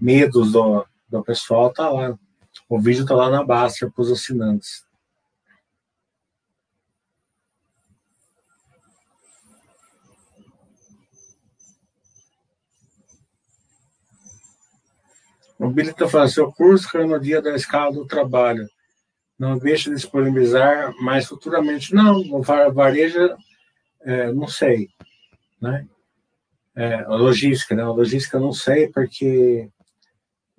[0.00, 2.18] medos do, do pessoal tá lá.
[2.68, 4.86] O vídeo está lá na Basta para os assinantes.
[15.58, 18.68] O Billy está falando, seu curso caiu no dia da escala do trabalho
[19.38, 21.94] não deixa de disponibilizar mais futuramente.
[21.94, 23.36] Não, o varejo,
[24.00, 24.88] é, não sei,
[25.60, 25.86] né?
[26.74, 27.82] É, a logística, né?
[27.82, 29.68] A logística não sei porque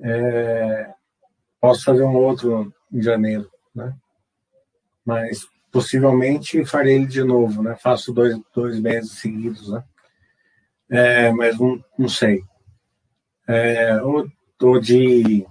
[0.01, 0.93] é,
[1.59, 3.93] posso fazer um outro em janeiro, né?
[5.05, 7.75] Mas possivelmente farei ele de novo, né?
[7.75, 9.83] Faço dois, dois meses seguidos, né?
[10.89, 12.43] É, mas não, não sei.
[13.47, 14.27] É, ou,
[14.61, 15.45] ou de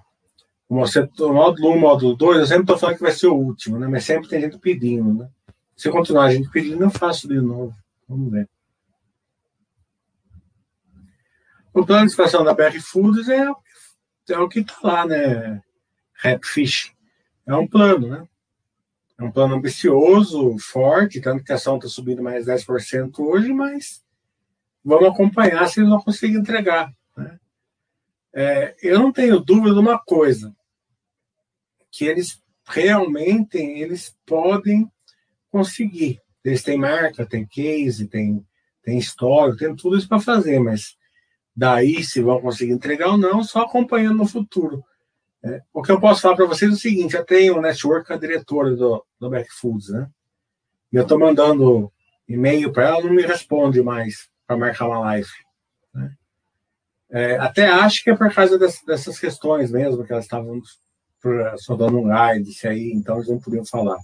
[0.68, 3.86] o módulo 1, módulo 2, eu sempre estou falando que vai ser o último, né?
[3.86, 5.28] Mas sempre tem gente pedindo, né?
[5.74, 7.74] Se continuar a gente pedindo, eu faço de novo.
[8.06, 8.48] Vamos ver.
[11.72, 13.46] O plano de expansão da BR Foods é,
[14.28, 15.62] é o que está lá, né?
[16.12, 16.92] Rapfish.
[17.46, 18.28] É um plano, né?
[19.16, 24.04] É um plano ambicioso, forte, tanto que a ação está subindo mais 10% hoje, mas
[24.84, 26.92] vamos acompanhar se eles vão conseguir entregar.
[27.16, 27.38] Né?
[28.32, 30.54] É, eu não tenho dúvida de uma coisa
[31.90, 34.90] que eles realmente eles podem
[35.50, 36.20] conseguir.
[36.44, 38.44] Eles têm marca, têm case, têm,
[38.82, 40.96] têm história, tem tudo isso para fazer, mas
[41.54, 44.84] daí se vão conseguir entregar ou não, só acompanhando no futuro.
[45.42, 48.06] É, o que eu posso falar para vocês é o seguinte: eu tenho um network
[48.06, 50.08] com a diretora do, do Back Foods, né?
[50.92, 51.92] E eu estou mandando
[52.28, 55.28] e-mail para ela, não me responde mais para marcar uma live.
[55.94, 56.12] Né?
[57.10, 60.60] É, até acho que é por causa dessas, dessas questões mesmo que elas estavam
[61.58, 63.98] só dando um isso aí, então eles não podiam falar.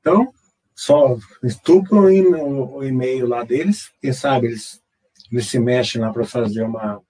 [0.00, 0.32] Então,
[0.74, 4.82] só estupram o e-mail lá deles, quem sabe eles,
[5.32, 7.00] eles se mexem lá para fazer uma,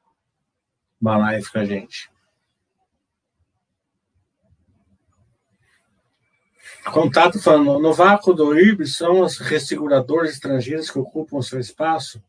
[1.00, 2.10] uma live com a gente.
[6.92, 12.22] Contato falando, no vácuo do IRB são os resseguradores estrangeiros que ocupam o seu espaço?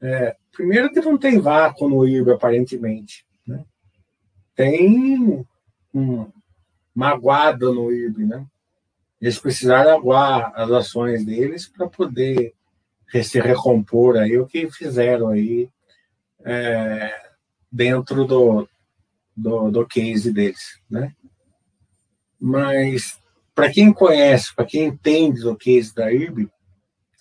[0.00, 3.26] É, primeiro que não tem vácuo no IRB, aparentemente.
[3.46, 3.64] Né?
[4.54, 5.46] Tem
[5.94, 6.30] um,
[6.94, 8.46] magoada no IRB, né?
[9.20, 12.54] Eles precisaram aguar as ações deles para poder
[13.22, 15.68] se recompor aí o que fizeram aí
[16.44, 17.12] é,
[17.70, 18.68] dentro do,
[19.36, 21.14] do, do case deles, né?
[22.40, 23.18] Mas
[23.54, 26.48] para quem conhece, para quem entende do case da IRB,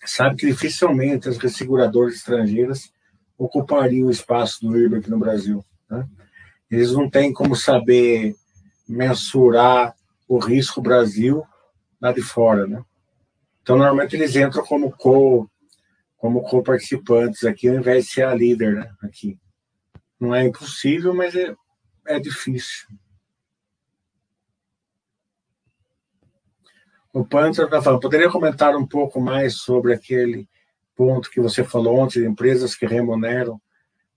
[0.06, 2.92] sabe que dificilmente as resseguradoras estrangeiras
[3.38, 5.66] ocupariam o espaço do IRB aqui no Brasil.
[5.90, 6.08] Né?
[6.70, 8.36] Eles não têm como saber
[8.88, 9.96] mensurar
[10.28, 11.44] o risco Brasil
[12.02, 12.84] lá de fora, né?
[13.62, 15.50] Então, normalmente eles entram como co
[16.18, 18.92] como co-participantes aqui, ao invés de ser a líder, né?
[19.04, 19.38] Aqui.
[20.20, 21.56] Não é impossível, mas é,
[22.08, 22.88] é difícil.
[27.14, 30.50] O Panther está falando, poderia comentar um pouco mais sobre aquele
[30.96, 33.62] ponto que você falou ontem, de empresas que remuneram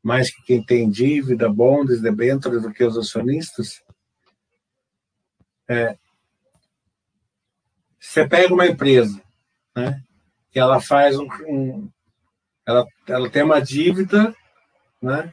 [0.02, 3.82] mais que quem tem dívida, bondes, debêntures do que os acionistas?
[5.70, 5.96] É,
[8.00, 9.22] você pega uma empresa,
[9.76, 10.02] né,
[10.50, 11.88] que ela faz um, um
[12.66, 14.34] ela, ela tem uma dívida,
[15.00, 15.32] né,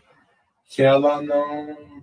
[0.69, 1.97] que ela não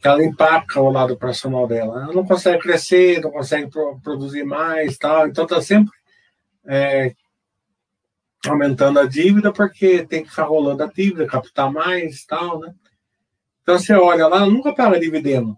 [0.00, 2.02] que ela empaca o lado operacional dela.
[2.02, 5.28] Ela não consegue crescer, não consegue pro, produzir mais, tal.
[5.28, 5.92] Então está sempre
[6.66, 7.14] é,
[8.44, 12.74] aumentando a dívida porque tem que ficar rolando a dívida, captar mais, tal, né?
[13.62, 15.56] Então você olha lá, nunca paga dividendo,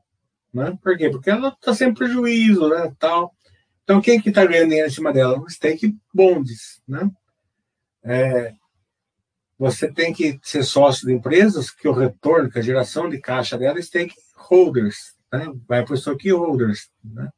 [0.54, 0.78] né?
[0.80, 1.10] Por quê?
[1.10, 2.94] Porque ela está sem prejuízo, né?
[2.98, 3.34] Tal.
[3.82, 5.40] Então quem que está ganhando dinheiro em cima dela?
[5.40, 7.10] Os stake bonds, né?
[8.04, 8.54] É,
[9.58, 13.56] você tem que ser sócio de empresas que o retorno, que a geração de caixa
[13.56, 15.52] dela é stakeholders, né?
[15.66, 16.90] vai para os stakeholders.
[17.02, 17.28] Né?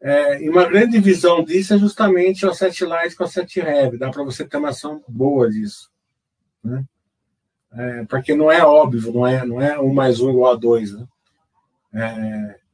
[0.00, 3.98] É, e uma grande visão disso é justamente o asset light com o asset heavy,
[3.98, 5.90] dá para você ter uma ação boa disso.
[6.62, 6.84] Né?
[7.72, 10.92] É, porque não é óbvio, não é, não é um mais um igual a dois.
[10.92, 11.06] Né?
[11.94, 12.64] É, é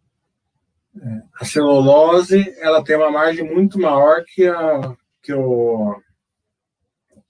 [1.40, 6.00] a celulose ela tem uma margem muito maior que, a, que o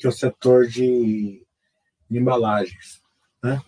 [0.01, 1.47] que o setor de,
[2.11, 3.03] de embalagens.
[3.43, 3.61] Né?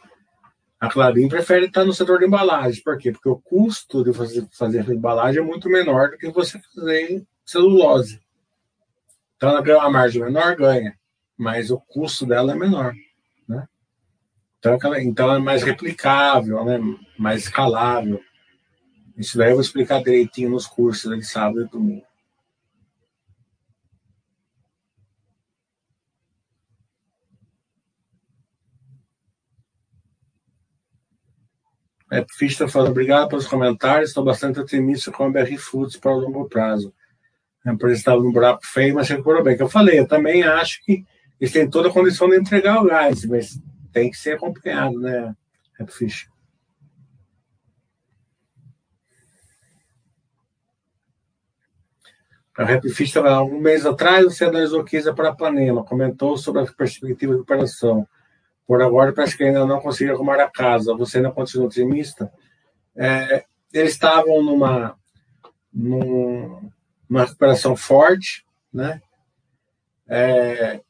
[0.80, 2.82] A Clabin prefere estar no setor de embalagens.
[2.82, 3.12] Por quê?
[3.12, 8.18] Porque o custo de fazer, fazer embalagem é muito menor do que você fazer celulose.
[9.36, 10.98] Então ela ganha uma margem menor, ganha.
[11.36, 12.94] Mas o custo dela é menor.
[14.64, 16.78] Então, então ela é mais replicável, né?
[17.18, 18.22] mais escalável.
[19.16, 22.06] Isso daí eu vou explicar direitinho nos cursos de sábado e domingo.
[32.08, 36.20] É, Ficha falando, obrigado pelos comentários, estou bastante otimista com a BR Foods para o
[36.20, 36.94] longo prazo.
[37.66, 39.56] A empresa estava num buraco feio, mas recuperou bem.
[39.56, 41.04] Que eu falei, eu também acho que
[41.40, 43.60] eles têm toda a condição de entregar o gás, mas
[43.92, 45.34] tem que ser acompanhado, né,
[45.88, 46.32] Ficha?
[52.56, 57.34] A Rapfish estava algum mês atrás, você analisou Kisa para Panema, comentou sobre a perspectiva
[57.34, 58.06] de operação.
[58.66, 60.94] Por agora, parece que ainda não conseguiu arrumar a casa.
[60.94, 62.30] Você ainda continua otimista?
[62.94, 64.96] É, eles estavam numa,
[65.72, 69.00] numa recuperação forte, né?
[70.06, 70.80] É,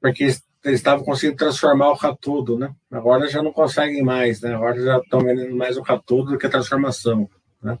[0.00, 0.28] porque
[0.64, 2.74] eles, estavam conseguindo transformar o catudo, né?
[2.90, 4.54] Agora já não conseguem mais, né?
[4.54, 7.28] Agora já estão vendendo mais o catudo do que a transformação,
[7.62, 7.78] né?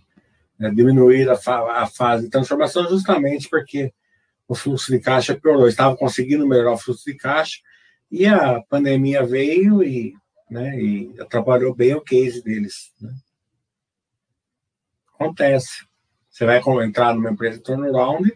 [0.60, 3.92] É, diminuir a, fa a fase de transformação justamente porque
[4.46, 5.66] o fluxo de caixa piorou.
[5.66, 7.60] Estavam conseguindo melhorar o fluxo de caixa,
[8.10, 10.14] e a pandemia veio e,
[10.50, 12.92] né, e atrapalhou bem o case deles.
[13.00, 13.10] Né?
[15.14, 15.86] Acontece.
[16.28, 18.30] Você vai entrar numa empresa turnaround,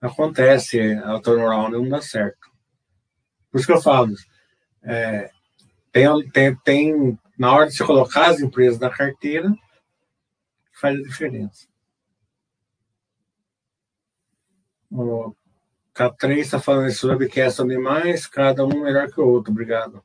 [0.00, 2.53] acontece, a turnaround não dá certo.
[3.54, 4.12] Por isso que eu falo,
[4.82, 5.30] é,
[5.92, 9.54] tem, tem, tem, na hora de você colocar as empresas na carteira,
[10.72, 11.68] faz a diferença.
[14.90, 15.32] O
[15.94, 16.88] K3 está falando
[17.30, 19.52] que são animais, cada um melhor que o outro.
[19.52, 20.04] Obrigado.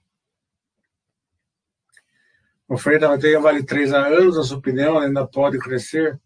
[2.67, 6.21] O Frei da Madeira vale 3 a anos, a sua opinião ainda pode crescer?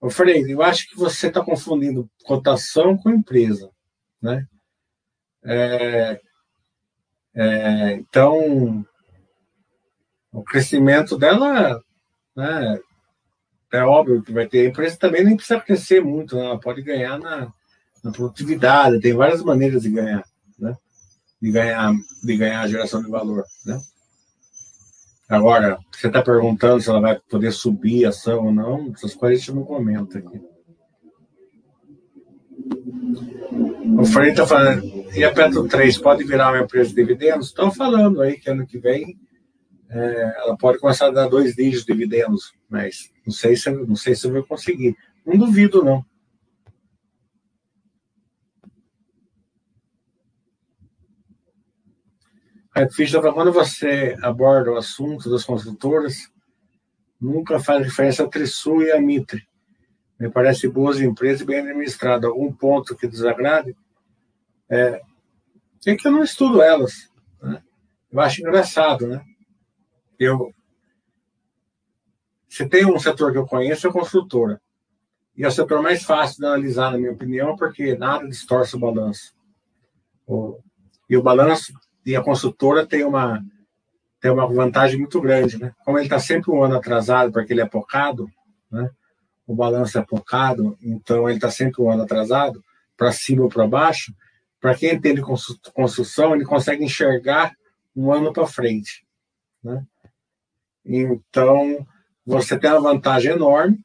[0.00, 3.70] O Frei, eu acho que você está confundindo cotação com empresa.
[4.20, 4.48] Né?
[5.44, 6.20] É,
[7.34, 8.84] é, então,
[10.32, 11.80] o crescimento dela
[12.36, 12.78] né,
[13.72, 14.66] é óbvio que vai ter.
[14.66, 16.44] A empresa também nem precisa crescer muito, né?
[16.44, 17.52] ela pode ganhar na,
[18.02, 20.24] na produtividade, tem várias maneiras de ganhar,
[20.58, 20.76] né?
[21.40, 23.80] De ganhar, de ganhar a geração de valor, né?
[25.28, 29.38] Agora, você está perguntando se ela vai poder subir a ação ou não, essas coisas
[29.38, 30.40] a gente não comenta aqui.
[33.98, 34.82] O Frei está falando,
[35.14, 37.48] e a Petro 3 pode virar uma empresa de dividendos?
[37.48, 39.18] Estão falando aí que ano que vem
[39.90, 43.96] é, ela pode começar a dar dois dígitos de dividendos, mas não sei se não
[43.96, 44.96] sei se eu vou conseguir.
[45.26, 46.04] Não duvido, não.
[52.72, 56.30] A ficha para quando você aborda o assunto das consultoras,
[57.20, 59.49] nunca faz referência a Trisul e a Mitre.
[60.20, 62.28] Me parece boas empresas bem administradas.
[62.28, 63.74] Algum ponto que desagrade?
[64.68, 65.00] É,
[65.86, 67.10] é que eu não estudo elas.
[67.42, 67.62] Né?
[68.12, 69.24] Eu acho engraçado, né?
[70.18, 70.52] Eu,
[72.46, 74.60] se tem um setor que eu conheço, é a construtora.
[75.34, 78.78] E é o setor mais fácil de analisar, na minha opinião, porque nada distorce o
[78.78, 79.34] balanço.
[80.26, 80.60] O,
[81.08, 81.72] e o balanço
[82.04, 83.42] e a consultora tem uma
[84.20, 85.72] tem uma vantagem muito grande, né?
[85.82, 88.28] Como ele está sempre um ano atrasado, ele é pocado,
[88.70, 88.90] né?
[89.50, 92.64] O balanço é pocado, então ele está sempre um ano atrasado,
[92.96, 94.14] para cima ou para baixo.
[94.60, 95.20] Para quem entende
[95.74, 97.52] construção, ele consegue enxergar
[97.96, 99.04] um ano para frente,
[99.60, 99.84] né?
[100.84, 101.84] Então,
[102.24, 103.84] você tem uma vantagem enorme,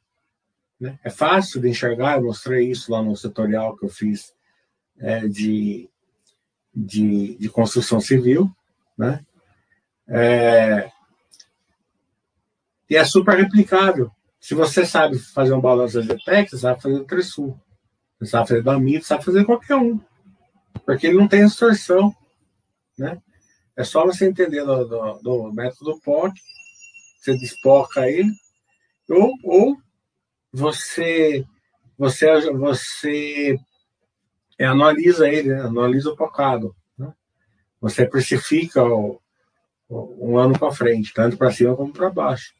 [0.78, 1.00] né?
[1.02, 4.32] É fácil de enxergar, eu mostrei isso lá no setorial que eu fiz
[5.00, 5.90] é, de,
[6.72, 8.48] de, de, construção civil,
[8.96, 9.26] né?
[10.06, 10.92] É,
[12.88, 14.12] e é super replicável.
[14.46, 17.60] Se você sabe fazer um balanço de Zetec, você sabe fazer o Trisul.
[18.16, 19.98] Você sabe fazer da MIT, sabe fazer qualquer um.
[20.84, 22.14] Porque ele não tem distorção.
[22.96, 23.20] Né?
[23.74, 26.32] É só você entender do, do, do método POC,
[27.18, 28.30] você despoca ele,
[29.10, 29.76] ou, ou
[30.52, 31.44] você,
[31.98, 33.58] você, você
[34.60, 35.62] analisa ele, né?
[35.62, 36.72] analisa o pocado.
[36.96, 37.12] Né?
[37.80, 39.20] Você precifica o,
[39.90, 42.54] um ano para frente, tanto para cima como para baixo.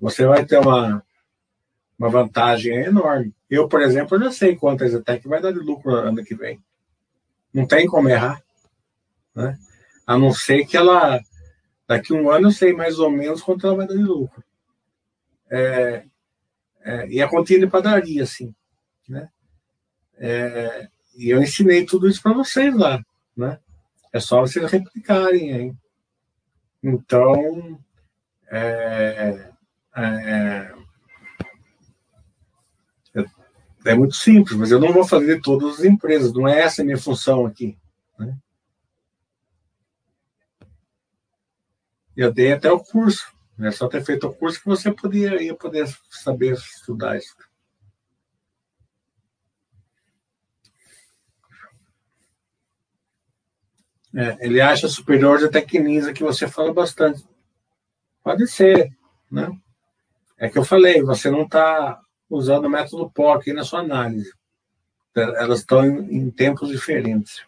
[0.00, 1.04] Você vai ter uma,
[1.98, 3.34] uma vantagem enorme.
[3.50, 6.62] Eu, por exemplo, já sei quanto a Zetec vai dar de lucro ano que vem.
[7.52, 8.40] Não tem como errar.
[9.34, 9.58] Né?
[10.06, 11.20] A não ser que ela.
[11.86, 14.44] Daqui um ano eu sei mais ou menos quanto ela vai dar de lucro.
[15.50, 16.04] É,
[16.82, 18.54] é, e a continha de padaria, assim.
[19.08, 19.28] Né?
[20.18, 23.02] É, e eu ensinei tudo isso para vocês lá.
[23.36, 23.58] Né?
[24.12, 25.76] É só vocês replicarem.
[26.82, 27.80] Então,
[28.50, 29.50] é,
[29.96, 30.74] é,
[33.88, 36.84] é, muito simples, mas eu não vou fazer todas as empresas, não é essa a
[36.84, 37.78] minha função aqui.
[38.18, 38.36] Né?
[42.14, 43.32] Eu dei até o curso.
[43.58, 47.34] É só ter feito o curso que você podia, ia poder saber estudar isso.
[54.14, 57.26] É, ele acha superior a tecnisa que você fala bastante.
[58.22, 58.94] Pode ser,
[59.30, 59.50] né?
[60.36, 64.32] É que eu falei, você não está usando o método POC na sua análise.
[65.16, 67.46] Elas estão em, em tempos diferentes.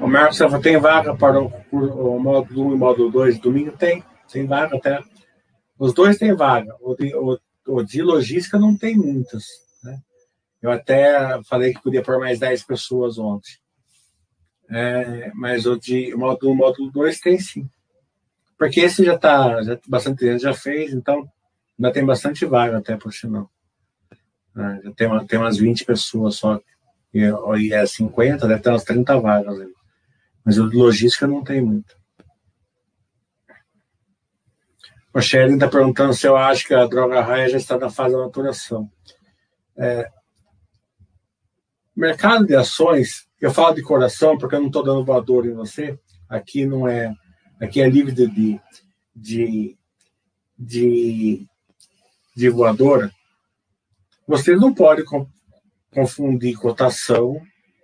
[0.00, 3.76] O Marcos Silva tem vaga para o, o módulo 1 e módulo 2 domingo?
[3.76, 5.00] Tem, tem vaga até.
[5.78, 6.74] Os dois têm vaga.
[6.80, 9.44] O de, o, o de logística não tem muitas.
[9.84, 10.00] Né?
[10.60, 13.61] Eu até falei que podia pôr mais 10 pessoas ontem.
[14.72, 17.68] É, mas o de módulo 1 módulo 2 tem sim.
[18.56, 21.28] Porque esse já está, já, bastante gente já fez, então
[21.78, 23.50] ainda tem bastante vaga até por sinal.
[24.56, 26.58] É, já tem, uma, tem umas 20 pessoas só.
[27.12, 27.20] E,
[27.58, 29.60] e é 50, deve ter umas 30 vagas.
[29.60, 29.72] Aí.
[30.44, 31.94] Mas o de logística não tem muito.
[35.14, 38.14] O Sherin está perguntando se eu acho que a droga raia já está na fase
[38.14, 38.90] da maturação.
[39.76, 40.10] É,
[41.94, 45.98] mercado de ações, eu falo de coração porque eu não estou dando voador em você.
[46.28, 47.14] Aqui não é.
[47.60, 48.60] Aqui é livre de,
[49.14, 49.76] de,
[50.58, 51.46] de,
[52.34, 53.10] de voadora.
[54.26, 55.04] Vocês não podem
[55.92, 57.40] confundir cotação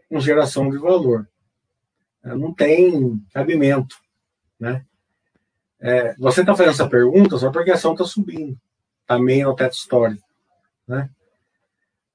[0.09, 1.28] com geração de valor
[2.36, 3.96] não tem cabimento,
[4.59, 4.84] né?
[5.80, 8.59] É, você está fazendo essa pergunta só porque a ação está subindo,
[9.06, 10.26] também tá no teto histórico,
[10.86, 11.09] né?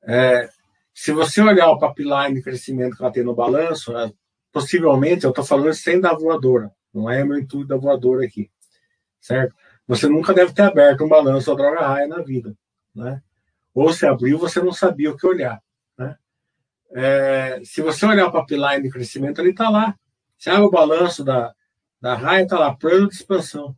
[0.03, 0.49] É,
[0.93, 4.11] se você olhar o pipeline de crescimento que ela tem no balanço, é,
[4.51, 8.51] possivelmente, eu estou falando sem da voadora, não é meu intuito da voadora aqui,
[9.19, 9.55] certo?
[9.87, 12.55] Você nunca deve ter aberto um balanço da droga raia na vida,
[12.95, 13.21] né?
[13.73, 15.61] Ou se abriu, você não sabia o que olhar,
[15.97, 16.15] né?
[16.91, 19.97] É, se você olhar o pipeline de crescimento, ele está lá.
[20.37, 21.53] Se abre o balanço da,
[21.99, 23.75] da raia, está lá, plano de expansão.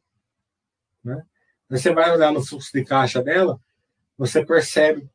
[1.03, 1.23] Né?
[1.69, 3.59] Você vai olhar no fluxo de caixa dela,
[4.17, 5.09] você percebe,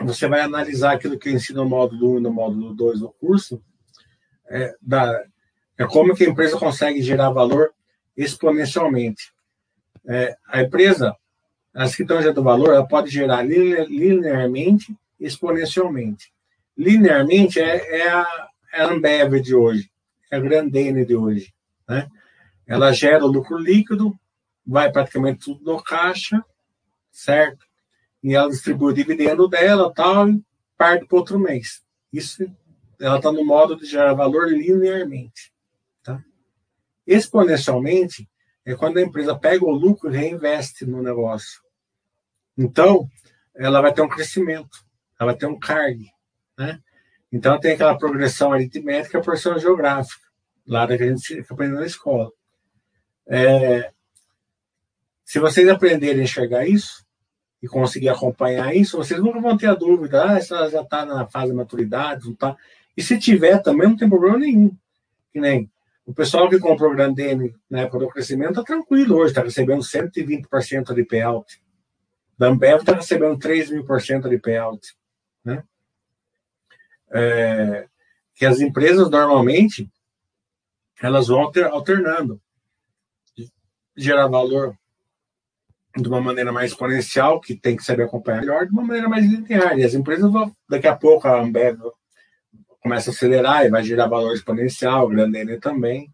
[0.00, 3.62] você vai analisar aquilo que ensino no módulo 1 e no módulo 2 do curso,
[4.48, 5.24] é, da,
[5.76, 7.72] é como que a empresa consegue gerar valor
[8.16, 9.32] exponencialmente.
[10.06, 11.14] É, a empresa,
[11.74, 16.32] as que estão gerando valor, ela pode gerar linearmente exponencialmente
[16.78, 19.90] linearmente é, é, a, é a Ambev de hoje,
[20.30, 21.52] é a Grandene de hoje.
[21.88, 22.08] Né?
[22.64, 24.16] Ela gera o lucro líquido,
[24.64, 26.42] vai praticamente tudo no caixa,
[27.10, 27.66] certo?
[28.22, 30.42] E ela distribui o dividendo dela tal, e
[30.76, 31.82] parte para outro mês.
[32.12, 32.44] Isso,
[33.00, 35.52] ela está no modo de gerar valor linearmente.
[36.02, 36.22] Tá?
[37.06, 38.28] Exponencialmente
[38.64, 41.62] é quando a empresa pega o lucro e reinveste no negócio.
[42.56, 43.08] Então,
[43.54, 44.84] ela vai ter um crescimento,
[45.18, 46.10] ela vai ter um cargue.
[46.56, 46.80] Né?
[47.30, 50.26] Então tem aquela progressão aritmética e progressão geográfica,
[50.66, 52.30] lá da que a gente aprende na escola.
[53.26, 53.92] É,
[55.24, 57.04] se vocês aprenderem a enxergar isso,
[57.62, 61.26] e conseguir acompanhar isso, vocês nunca vão ter a dúvida, ah, ela já está na
[61.26, 62.56] fase de maturidade, não está.
[62.96, 64.76] E se tiver também, não tem problema nenhum.
[65.32, 65.70] Que nem
[66.08, 69.82] o pessoal que comprou o Grandene na época do crescimento está tranquilo hoje, está recebendo
[69.82, 71.60] 120% de payout.
[72.38, 74.94] Da Ambev está recebendo 3 mil por cento de payout.
[75.44, 75.62] Né?
[77.10, 77.88] É,
[78.34, 79.90] que as empresas normalmente
[81.02, 82.40] elas vão alternando
[83.94, 84.78] gerar valor
[86.02, 89.24] de uma maneira mais exponencial, que tem que saber acompanhar melhor, de uma maneira mais
[89.24, 89.78] linear.
[89.78, 91.78] E as empresas vão, daqui a pouco a Ambev
[92.80, 96.12] começa a acelerar e vai gerar valor exponencial, o Grandene também,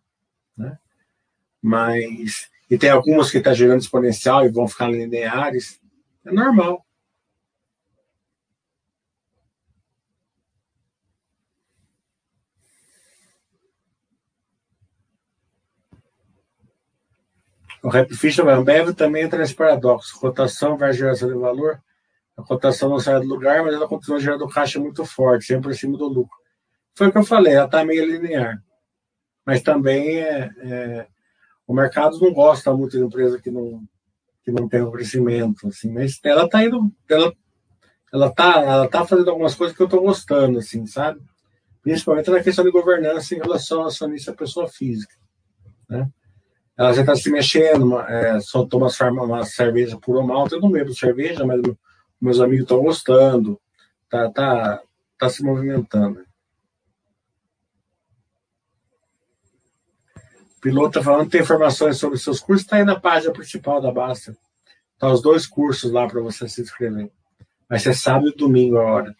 [0.57, 0.77] né?
[1.63, 5.81] Mas e tem algumas que estão tá gerando exponencial e vão ficar lineares,
[6.25, 6.84] é normal.
[17.85, 20.19] O Rap Fischer Ambev também entra nesse paradoxo.
[20.19, 21.83] Rotação versus geração de valor.
[22.35, 25.75] A cotação não sai do lugar, mas ela continua gerando caixa muito forte, sempre em
[25.75, 26.35] cima do lucro.
[26.95, 28.65] Foi o que eu falei, ela está meio linear.
[29.45, 31.07] Mas também é, é,
[31.67, 33.83] o mercado não gosta muito de empresa que não,
[34.43, 35.69] que não tem um crescimento.
[35.69, 36.91] Assim, mas ela está indo.
[37.07, 37.35] Ela,
[38.11, 41.21] ela está ela tá fazendo algumas coisas que eu estou gostando, assim, sabe?
[41.83, 45.15] Principalmente na questão de governança em relação ao acionista pessoa física.
[45.87, 46.09] Né?
[46.77, 50.71] Ela já está se mexendo, é, soltou uma, uma cerveja por uma alta, eu não
[50.71, 51.61] bebo cerveja, mas
[52.21, 53.61] meus amigos estão gostando,
[54.09, 54.83] tá, tá,
[55.19, 56.25] tá se movimentando.
[60.61, 64.37] Piloto está falando, tem informações sobre seus cursos, está aí na página principal da Basta.
[64.99, 67.11] Tá os dois cursos lá para você se inscrever.
[67.69, 69.17] Vai ser sábado e domingo a hora.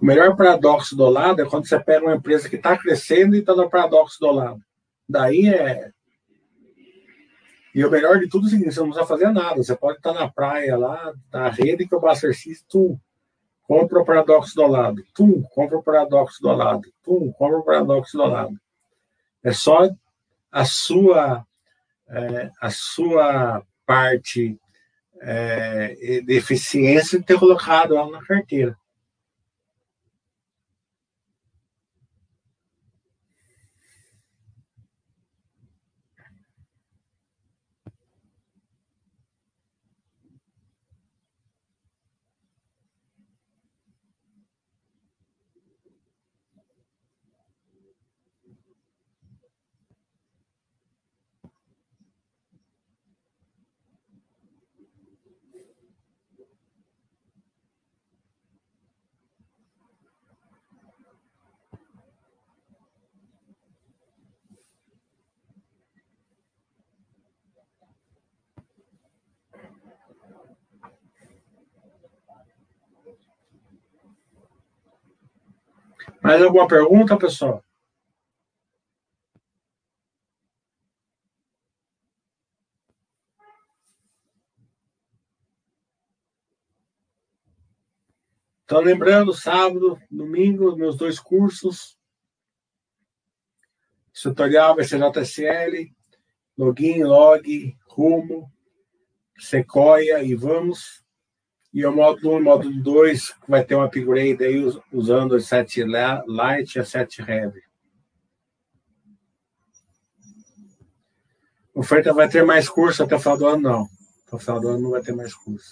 [0.00, 3.40] O melhor paradoxo do lado é quando você pega uma empresa que está crescendo e
[3.40, 4.60] está no paradoxo do lado.
[5.08, 5.90] Daí é.
[7.74, 9.56] E o melhor de tudo é o seguinte: você não precisa fazer nada.
[9.56, 12.98] Você pode estar na praia lá, na rede, que o Buster System,
[13.68, 18.16] compra o paradoxo do lado, tu compra o paradoxo do lado, tu compra o paradoxo
[18.16, 18.58] do lado.
[19.44, 19.90] É só
[20.50, 21.44] a sua,
[22.08, 24.58] é, a sua parte
[25.20, 28.74] é, de eficiência ter colocado ela na carteira.
[76.28, 77.64] Mais alguma pergunta, pessoal?
[88.62, 91.98] Então, lembrando, sábado, domingo, meus dois cursos.
[94.12, 95.90] Tutorial VCJSL,
[96.58, 98.52] login, log, rumo,
[99.38, 101.02] sequoia e vamos.
[101.78, 104.60] E o módulo 1 e o módulo 2 vai ter um upgrade aí
[104.92, 107.62] usando o 7 Lite e a 7 Heavy.
[111.72, 113.88] Oferta vai ter mais curso até o final do ano, não.
[114.26, 115.70] Até o final do ano não vai ter mais curso.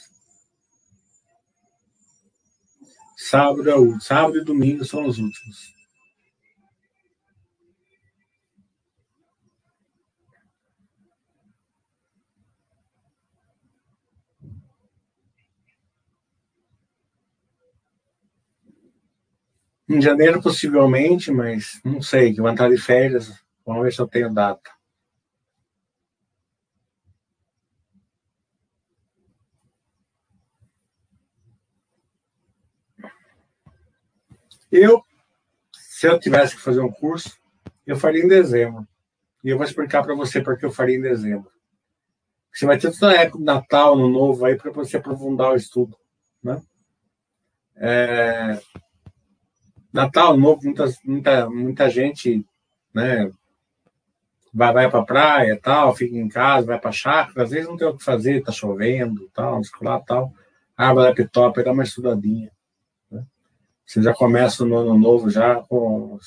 [3.17, 5.76] Sábado é o sábado e domingo são os últimos.
[19.89, 23.33] Em janeiro, possivelmente, mas não sei, que vou entrar de férias.
[23.65, 24.71] Vamos ver se eu tenho data.
[34.71, 35.03] Eu,
[35.73, 37.39] se eu tivesse que fazer um curso,
[37.87, 38.87] eu faria em dezembro.
[39.45, 41.51] E eu vou explicar para você porque eu faria em dezembro.
[42.53, 45.57] Você vai ter toda a época do Natal, no Novo, aí para você aprofundar o
[45.57, 45.97] estudo.
[46.43, 46.61] Né?
[47.77, 48.61] É,
[49.97, 52.45] Natal Novo, muita, muita, muita gente
[52.95, 53.31] né,
[54.53, 57.89] vai, vai para praia, tal, fica em casa, vai para chácara, às vezes não tem
[57.89, 60.33] o que fazer, tá chovendo, tal, lá, tal.
[60.77, 62.51] Abre o laptop dá uma estudadinha.
[63.11, 63.25] Né?
[63.87, 66.19] Você já começa no ano novo já com,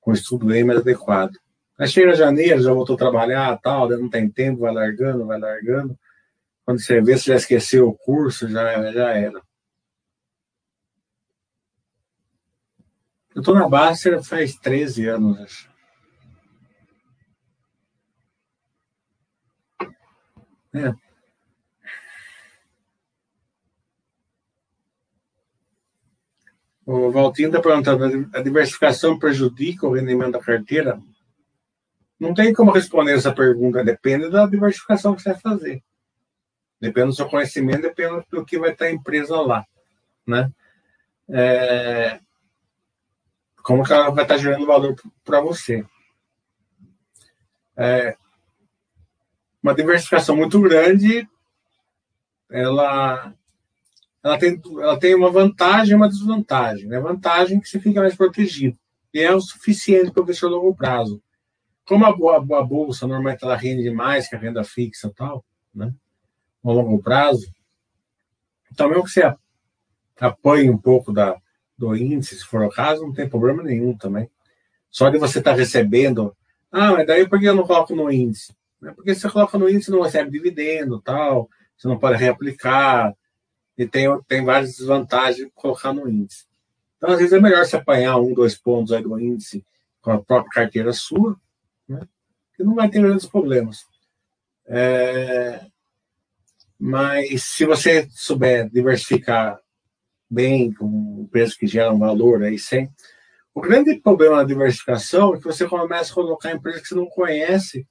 [0.00, 1.36] com o estudo bem mais adequado.
[1.76, 5.98] Aí chega janeiro, já voltou a trabalhar, tal, não tem tempo, vai largando, vai largando.
[6.64, 9.42] Quando você vê, você já esqueceu o curso, já, já era.
[13.34, 15.74] Eu estou na Baster faz 13 anos, acho.
[20.74, 20.92] É.
[26.86, 31.00] O Valtinho está perguntando: a diversificação prejudica o rendimento da carteira?
[32.20, 35.82] Não tem como responder essa pergunta, depende da diversificação que você vai fazer.
[36.80, 39.64] Depende do seu conhecimento, depende do que vai estar a empresa lá.
[40.26, 40.50] Né?
[41.28, 42.20] É...
[43.64, 44.94] Como que ela vai estar gerando valor
[45.24, 45.84] para você.
[47.74, 48.14] É
[49.62, 51.26] uma diversificação muito grande,
[52.50, 53.32] ela,
[54.22, 56.86] ela, tem, ela tem uma vantagem e uma desvantagem.
[56.86, 57.00] Né?
[57.00, 58.78] Vantagem é que você fica mais protegido.
[59.14, 61.22] E é o suficiente para o investir a longo prazo.
[61.86, 65.42] Como a, a, a, bolsa normalmente ela rende mais que a renda fixa e tal,
[65.74, 65.94] né?
[66.62, 67.50] a longo prazo,
[68.70, 69.34] então mesmo que você
[70.18, 71.40] apoie um pouco da,
[71.76, 74.30] do índice, se for o caso, não tem problema nenhum também.
[74.90, 76.36] Só de você estar tá recebendo,
[76.70, 78.54] ah, mas daí por que eu não coloco no índice?
[78.80, 78.92] Né?
[78.94, 83.14] Porque você coloca no índice, não recebe dividendo tal, você não pode reaplicar,
[83.76, 86.46] e tem, tem várias desvantagens de colocar no índice.
[86.96, 89.64] Então, às vezes, é melhor você apanhar um, dois pontos aí do índice
[90.00, 91.36] com a própria carteira sua,
[91.88, 92.00] né?
[92.56, 93.84] que não vai ter grandes problemas.
[94.66, 95.66] É...
[96.78, 99.58] Mas se você souber diversificar
[100.34, 102.90] bem com empresas que geram valor aí sem.
[103.54, 107.06] O grande problema da diversificação é que você começa a colocar empresas que você não
[107.06, 107.86] conhece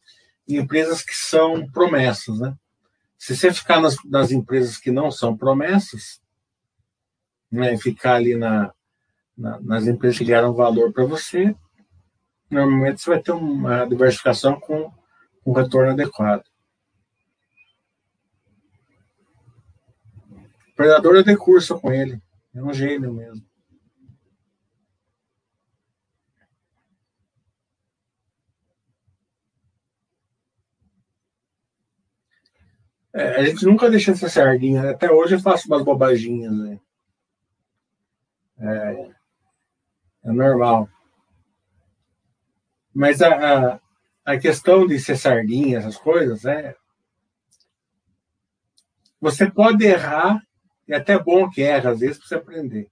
[0.47, 2.53] empresas que são promessas, né?
[3.17, 6.21] Se você ficar nas, nas empresas que não são promessas,
[7.49, 8.73] né, ficar ali na,
[9.37, 11.55] na, nas empresas que geram valor para você,
[12.49, 14.91] normalmente você vai ter uma diversificação com
[15.45, 16.43] um retorno adequado.
[20.73, 22.21] O predador eu dei curso com ele.
[22.56, 23.43] É um gênio mesmo.
[33.14, 34.82] É, a gente nunca deixa essa sardinha.
[34.82, 34.89] Né?
[34.89, 36.51] Até hoje eu faço umas bobaginhas.
[36.51, 36.80] Né?
[38.60, 39.12] É,
[40.26, 40.89] é normal.
[42.93, 43.30] Mas a,
[43.74, 43.80] a,
[44.26, 46.76] a, questão de ser sardinha, essas coisas, é.
[49.20, 50.45] Você pode errar,
[50.88, 52.89] é até bom que erra, às vezes, para você aprender.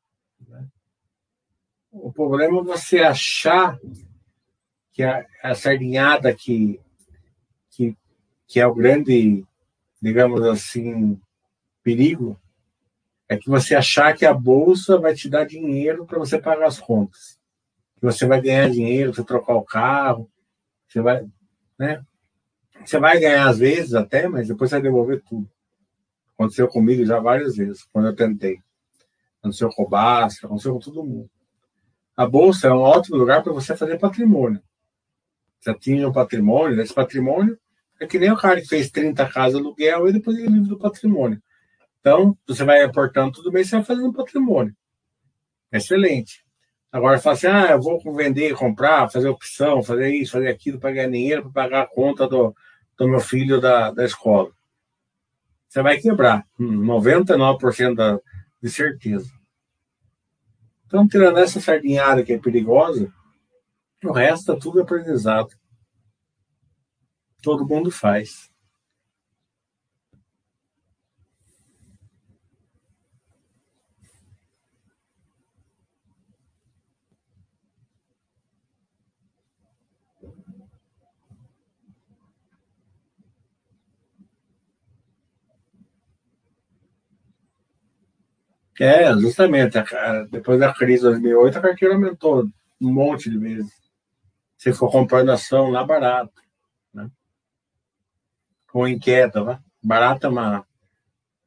[0.48, 0.66] Né?
[1.92, 3.78] O problema é você achar
[4.92, 6.80] que a, a sardinhada que,
[7.70, 7.98] que,
[8.48, 9.46] que é o grande
[10.02, 11.20] digamos assim,
[11.84, 12.40] perigo
[13.30, 16.80] é que você achar que a bolsa vai te dar dinheiro para você pagar as
[16.80, 17.40] contas.
[17.98, 20.30] Que você vai ganhar dinheiro, você trocar o carro,
[20.88, 21.26] você vai,
[21.78, 22.04] né?
[22.84, 25.48] Você vai ganhar às vezes até, mas depois você vai devolver tudo.
[26.42, 28.60] Aconteceu comigo já várias vezes, quando eu tentei.
[29.40, 31.30] Aconteceu com o Basca, aconteceu com todo mundo.
[32.18, 34.62] A bolsa é um ótimo lugar para você fazer patrimônio.
[35.60, 37.58] Você atinge um patrimônio, esse patrimônio
[38.00, 40.80] é que nem o cara que fez 30 casas aluguel e depois ele vive do
[40.80, 41.42] patrimônio.
[42.00, 44.76] Então, você vai aportando tudo bem, você vai fazendo patrimônio.
[45.72, 46.44] Excelente.
[46.92, 50.92] Agora, fala assim, ah, eu vou vender, comprar, fazer opção, fazer isso, fazer aquilo, para
[50.92, 52.56] ganhar dinheiro, para pagar a conta do,
[52.98, 54.52] do meu filho da, da escola.
[55.72, 58.20] Você vai quebrar, 99% da,
[58.62, 59.32] de certeza.
[60.86, 63.10] Então, tirando essa sardinhada que é perigosa,
[64.04, 65.50] o resto é tudo aprendizado
[67.42, 68.51] todo mundo faz.
[88.80, 89.78] É, justamente.
[90.30, 92.46] Depois da crise de 2008, a carteira aumentou
[92.80, 93.72] um monte de vezes.
[94.58, 96.42] Se for comprando ação lá barato
[98.74, 99.60] ou inquieta, né?
[99.84, 100.66] Barata é uma,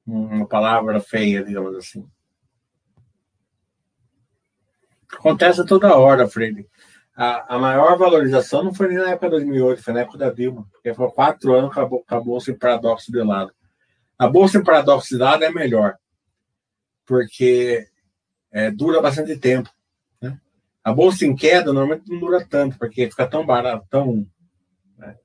[0.06, 2.06] uma palavra feia, digamos assim.
[5.12, 6.68] Acontece toda hora, Freire.
[7.16, 10.30] A, a, maior valorização não foi nem na época de 2008, foi na época da
[10.30, 13.52] Dilma, porque foi quatro anos que acabou, acabou sem paradoxo de lado.
[14.18, 15.96] A bolsa em paradoxo de lado é melhor.
[17.06, 17.86] Porque
[18.50, 19.68] é, dura bastante tempo.
[20.20, 20.38] Né?
[20.82, 24.26] A bolsa em queda normalmente não dura tanto, porque fica tão barato, tão
[24.96, 25.16] né?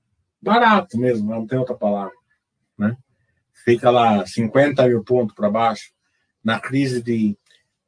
[0.42, 2.16] barato mesmo, não tem outra palavra.
[2.78, 2.98] Né?
[3.64, 5.92] Fica lá 50 mil pontos para baixo.
[6.44, 7.38] Na crise de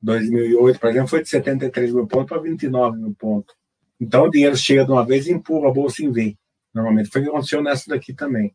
[0.01, 3.55] 2008, por exemplo, foi de 73 mil pontos para 29 mil pontos.
[3.99, 6.37] Então o dinheiro chega de uma vez e empurra a bolsa em V.
[6.73, 8.53] Normalmente foi o que aconteceu nessa daqui também.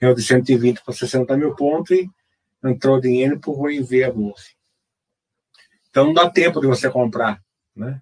[0.00, 2.10] Eu de 120 para 60 mil pontos e
[2.64, 4.48] entrou dinheiro e empurrou em V a bolsa.
[5.90, 7.42] Então não dá tempo de você comprar.
[7.74, 8.00] Né?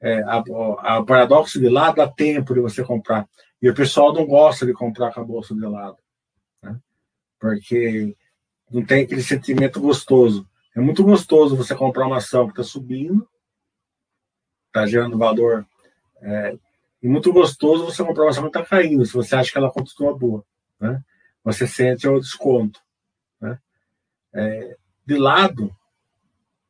[0.00, 0.42] É, a,
[0.80, 3.28] a, paradoxo de lado dá tempo de você comprar.
[3.60, 5.96] E o pessoal não gosta de comprar com a bolsa de lado.
[6.62, 6.78] Né?
[7.40, 8.16] Porque
[8.70, 10.48] não tem aquele sentimento gostoso.
[10.76, 13.28] É muito gostoso você comprar uma ação que está subindo,
[14.66, 15.66] está gerando valor.
[16.20, 16.56] É,
[17.02, 19.72] e muito gostoso você comprar uma ação que está caindo, se você acha que ela
[19.72, 20.44] continua boa.
[20.78, 21.02] Né?
[21.42, 22.80] Você sente o desconto.
[23.40, 23.58] Né?
[24.34, 25.74] É, de lado,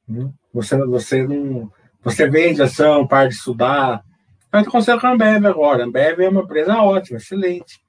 [0.09, 0.33] né?
[0.53, 1.71] você, você não.
[2.03, 4.05] Você vende ação, para de estudar.
[4.53, 5.83] Mas aconteceu com a Ambev agora.
[5.83, 7.81] A Ambev é uma empresa ótima, excelente.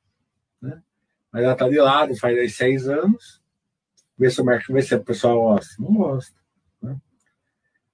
[0.61, 0.82] Né?
[1.32, 3.39] Mas ela está de lado faz seis anos
[4.17, 5.82] ver se o mercado, ver se o pessoal gosta.
[5.82, 6.36] Não gosta.
[6.82, 6.97] Né?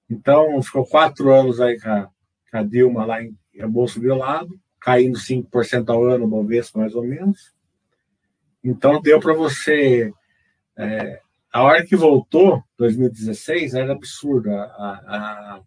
[0.09, 2.09] Então, ficou quatro anos aí com a,
[2.49, 4.49] com a Dilma lá em, em Bolsa de lado,
[4.79, 7.53] caindo 5% ao ano, Bovespa mais ou menos.
[8.63, 10.11] Então, deu para você.
[10.75, 11.21] É,
[11.55, 15.61] a hora que voltou, 2016, era absurda a, a,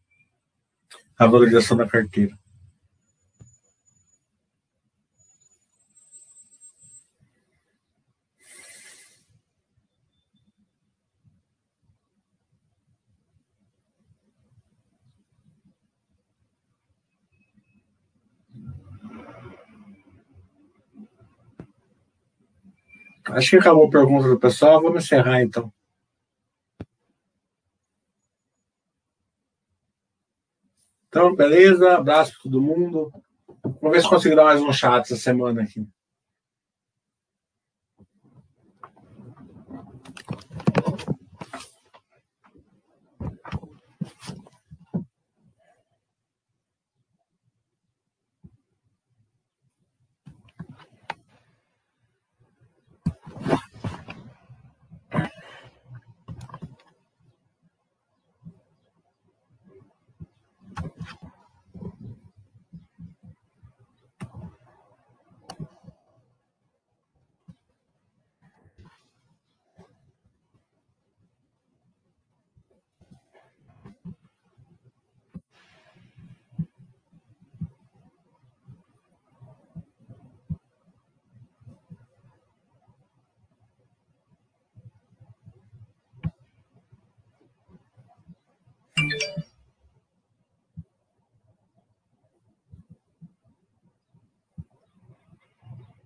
[1.19, 2.39] a valorização da carteira.
[23.31, 24.83] Acho que acabou a pergunta do pessoal.
[24.83, 25.73] Vamos encerrar então.
[31.19, 31.95] Então, beleza.
[31.95, 33.13] Abraço para todo mundo.
[33.83, 35.85] Vamos ver se consigo dar mais um chat essa semana aqui.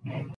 [0.07, 0.32] Amen.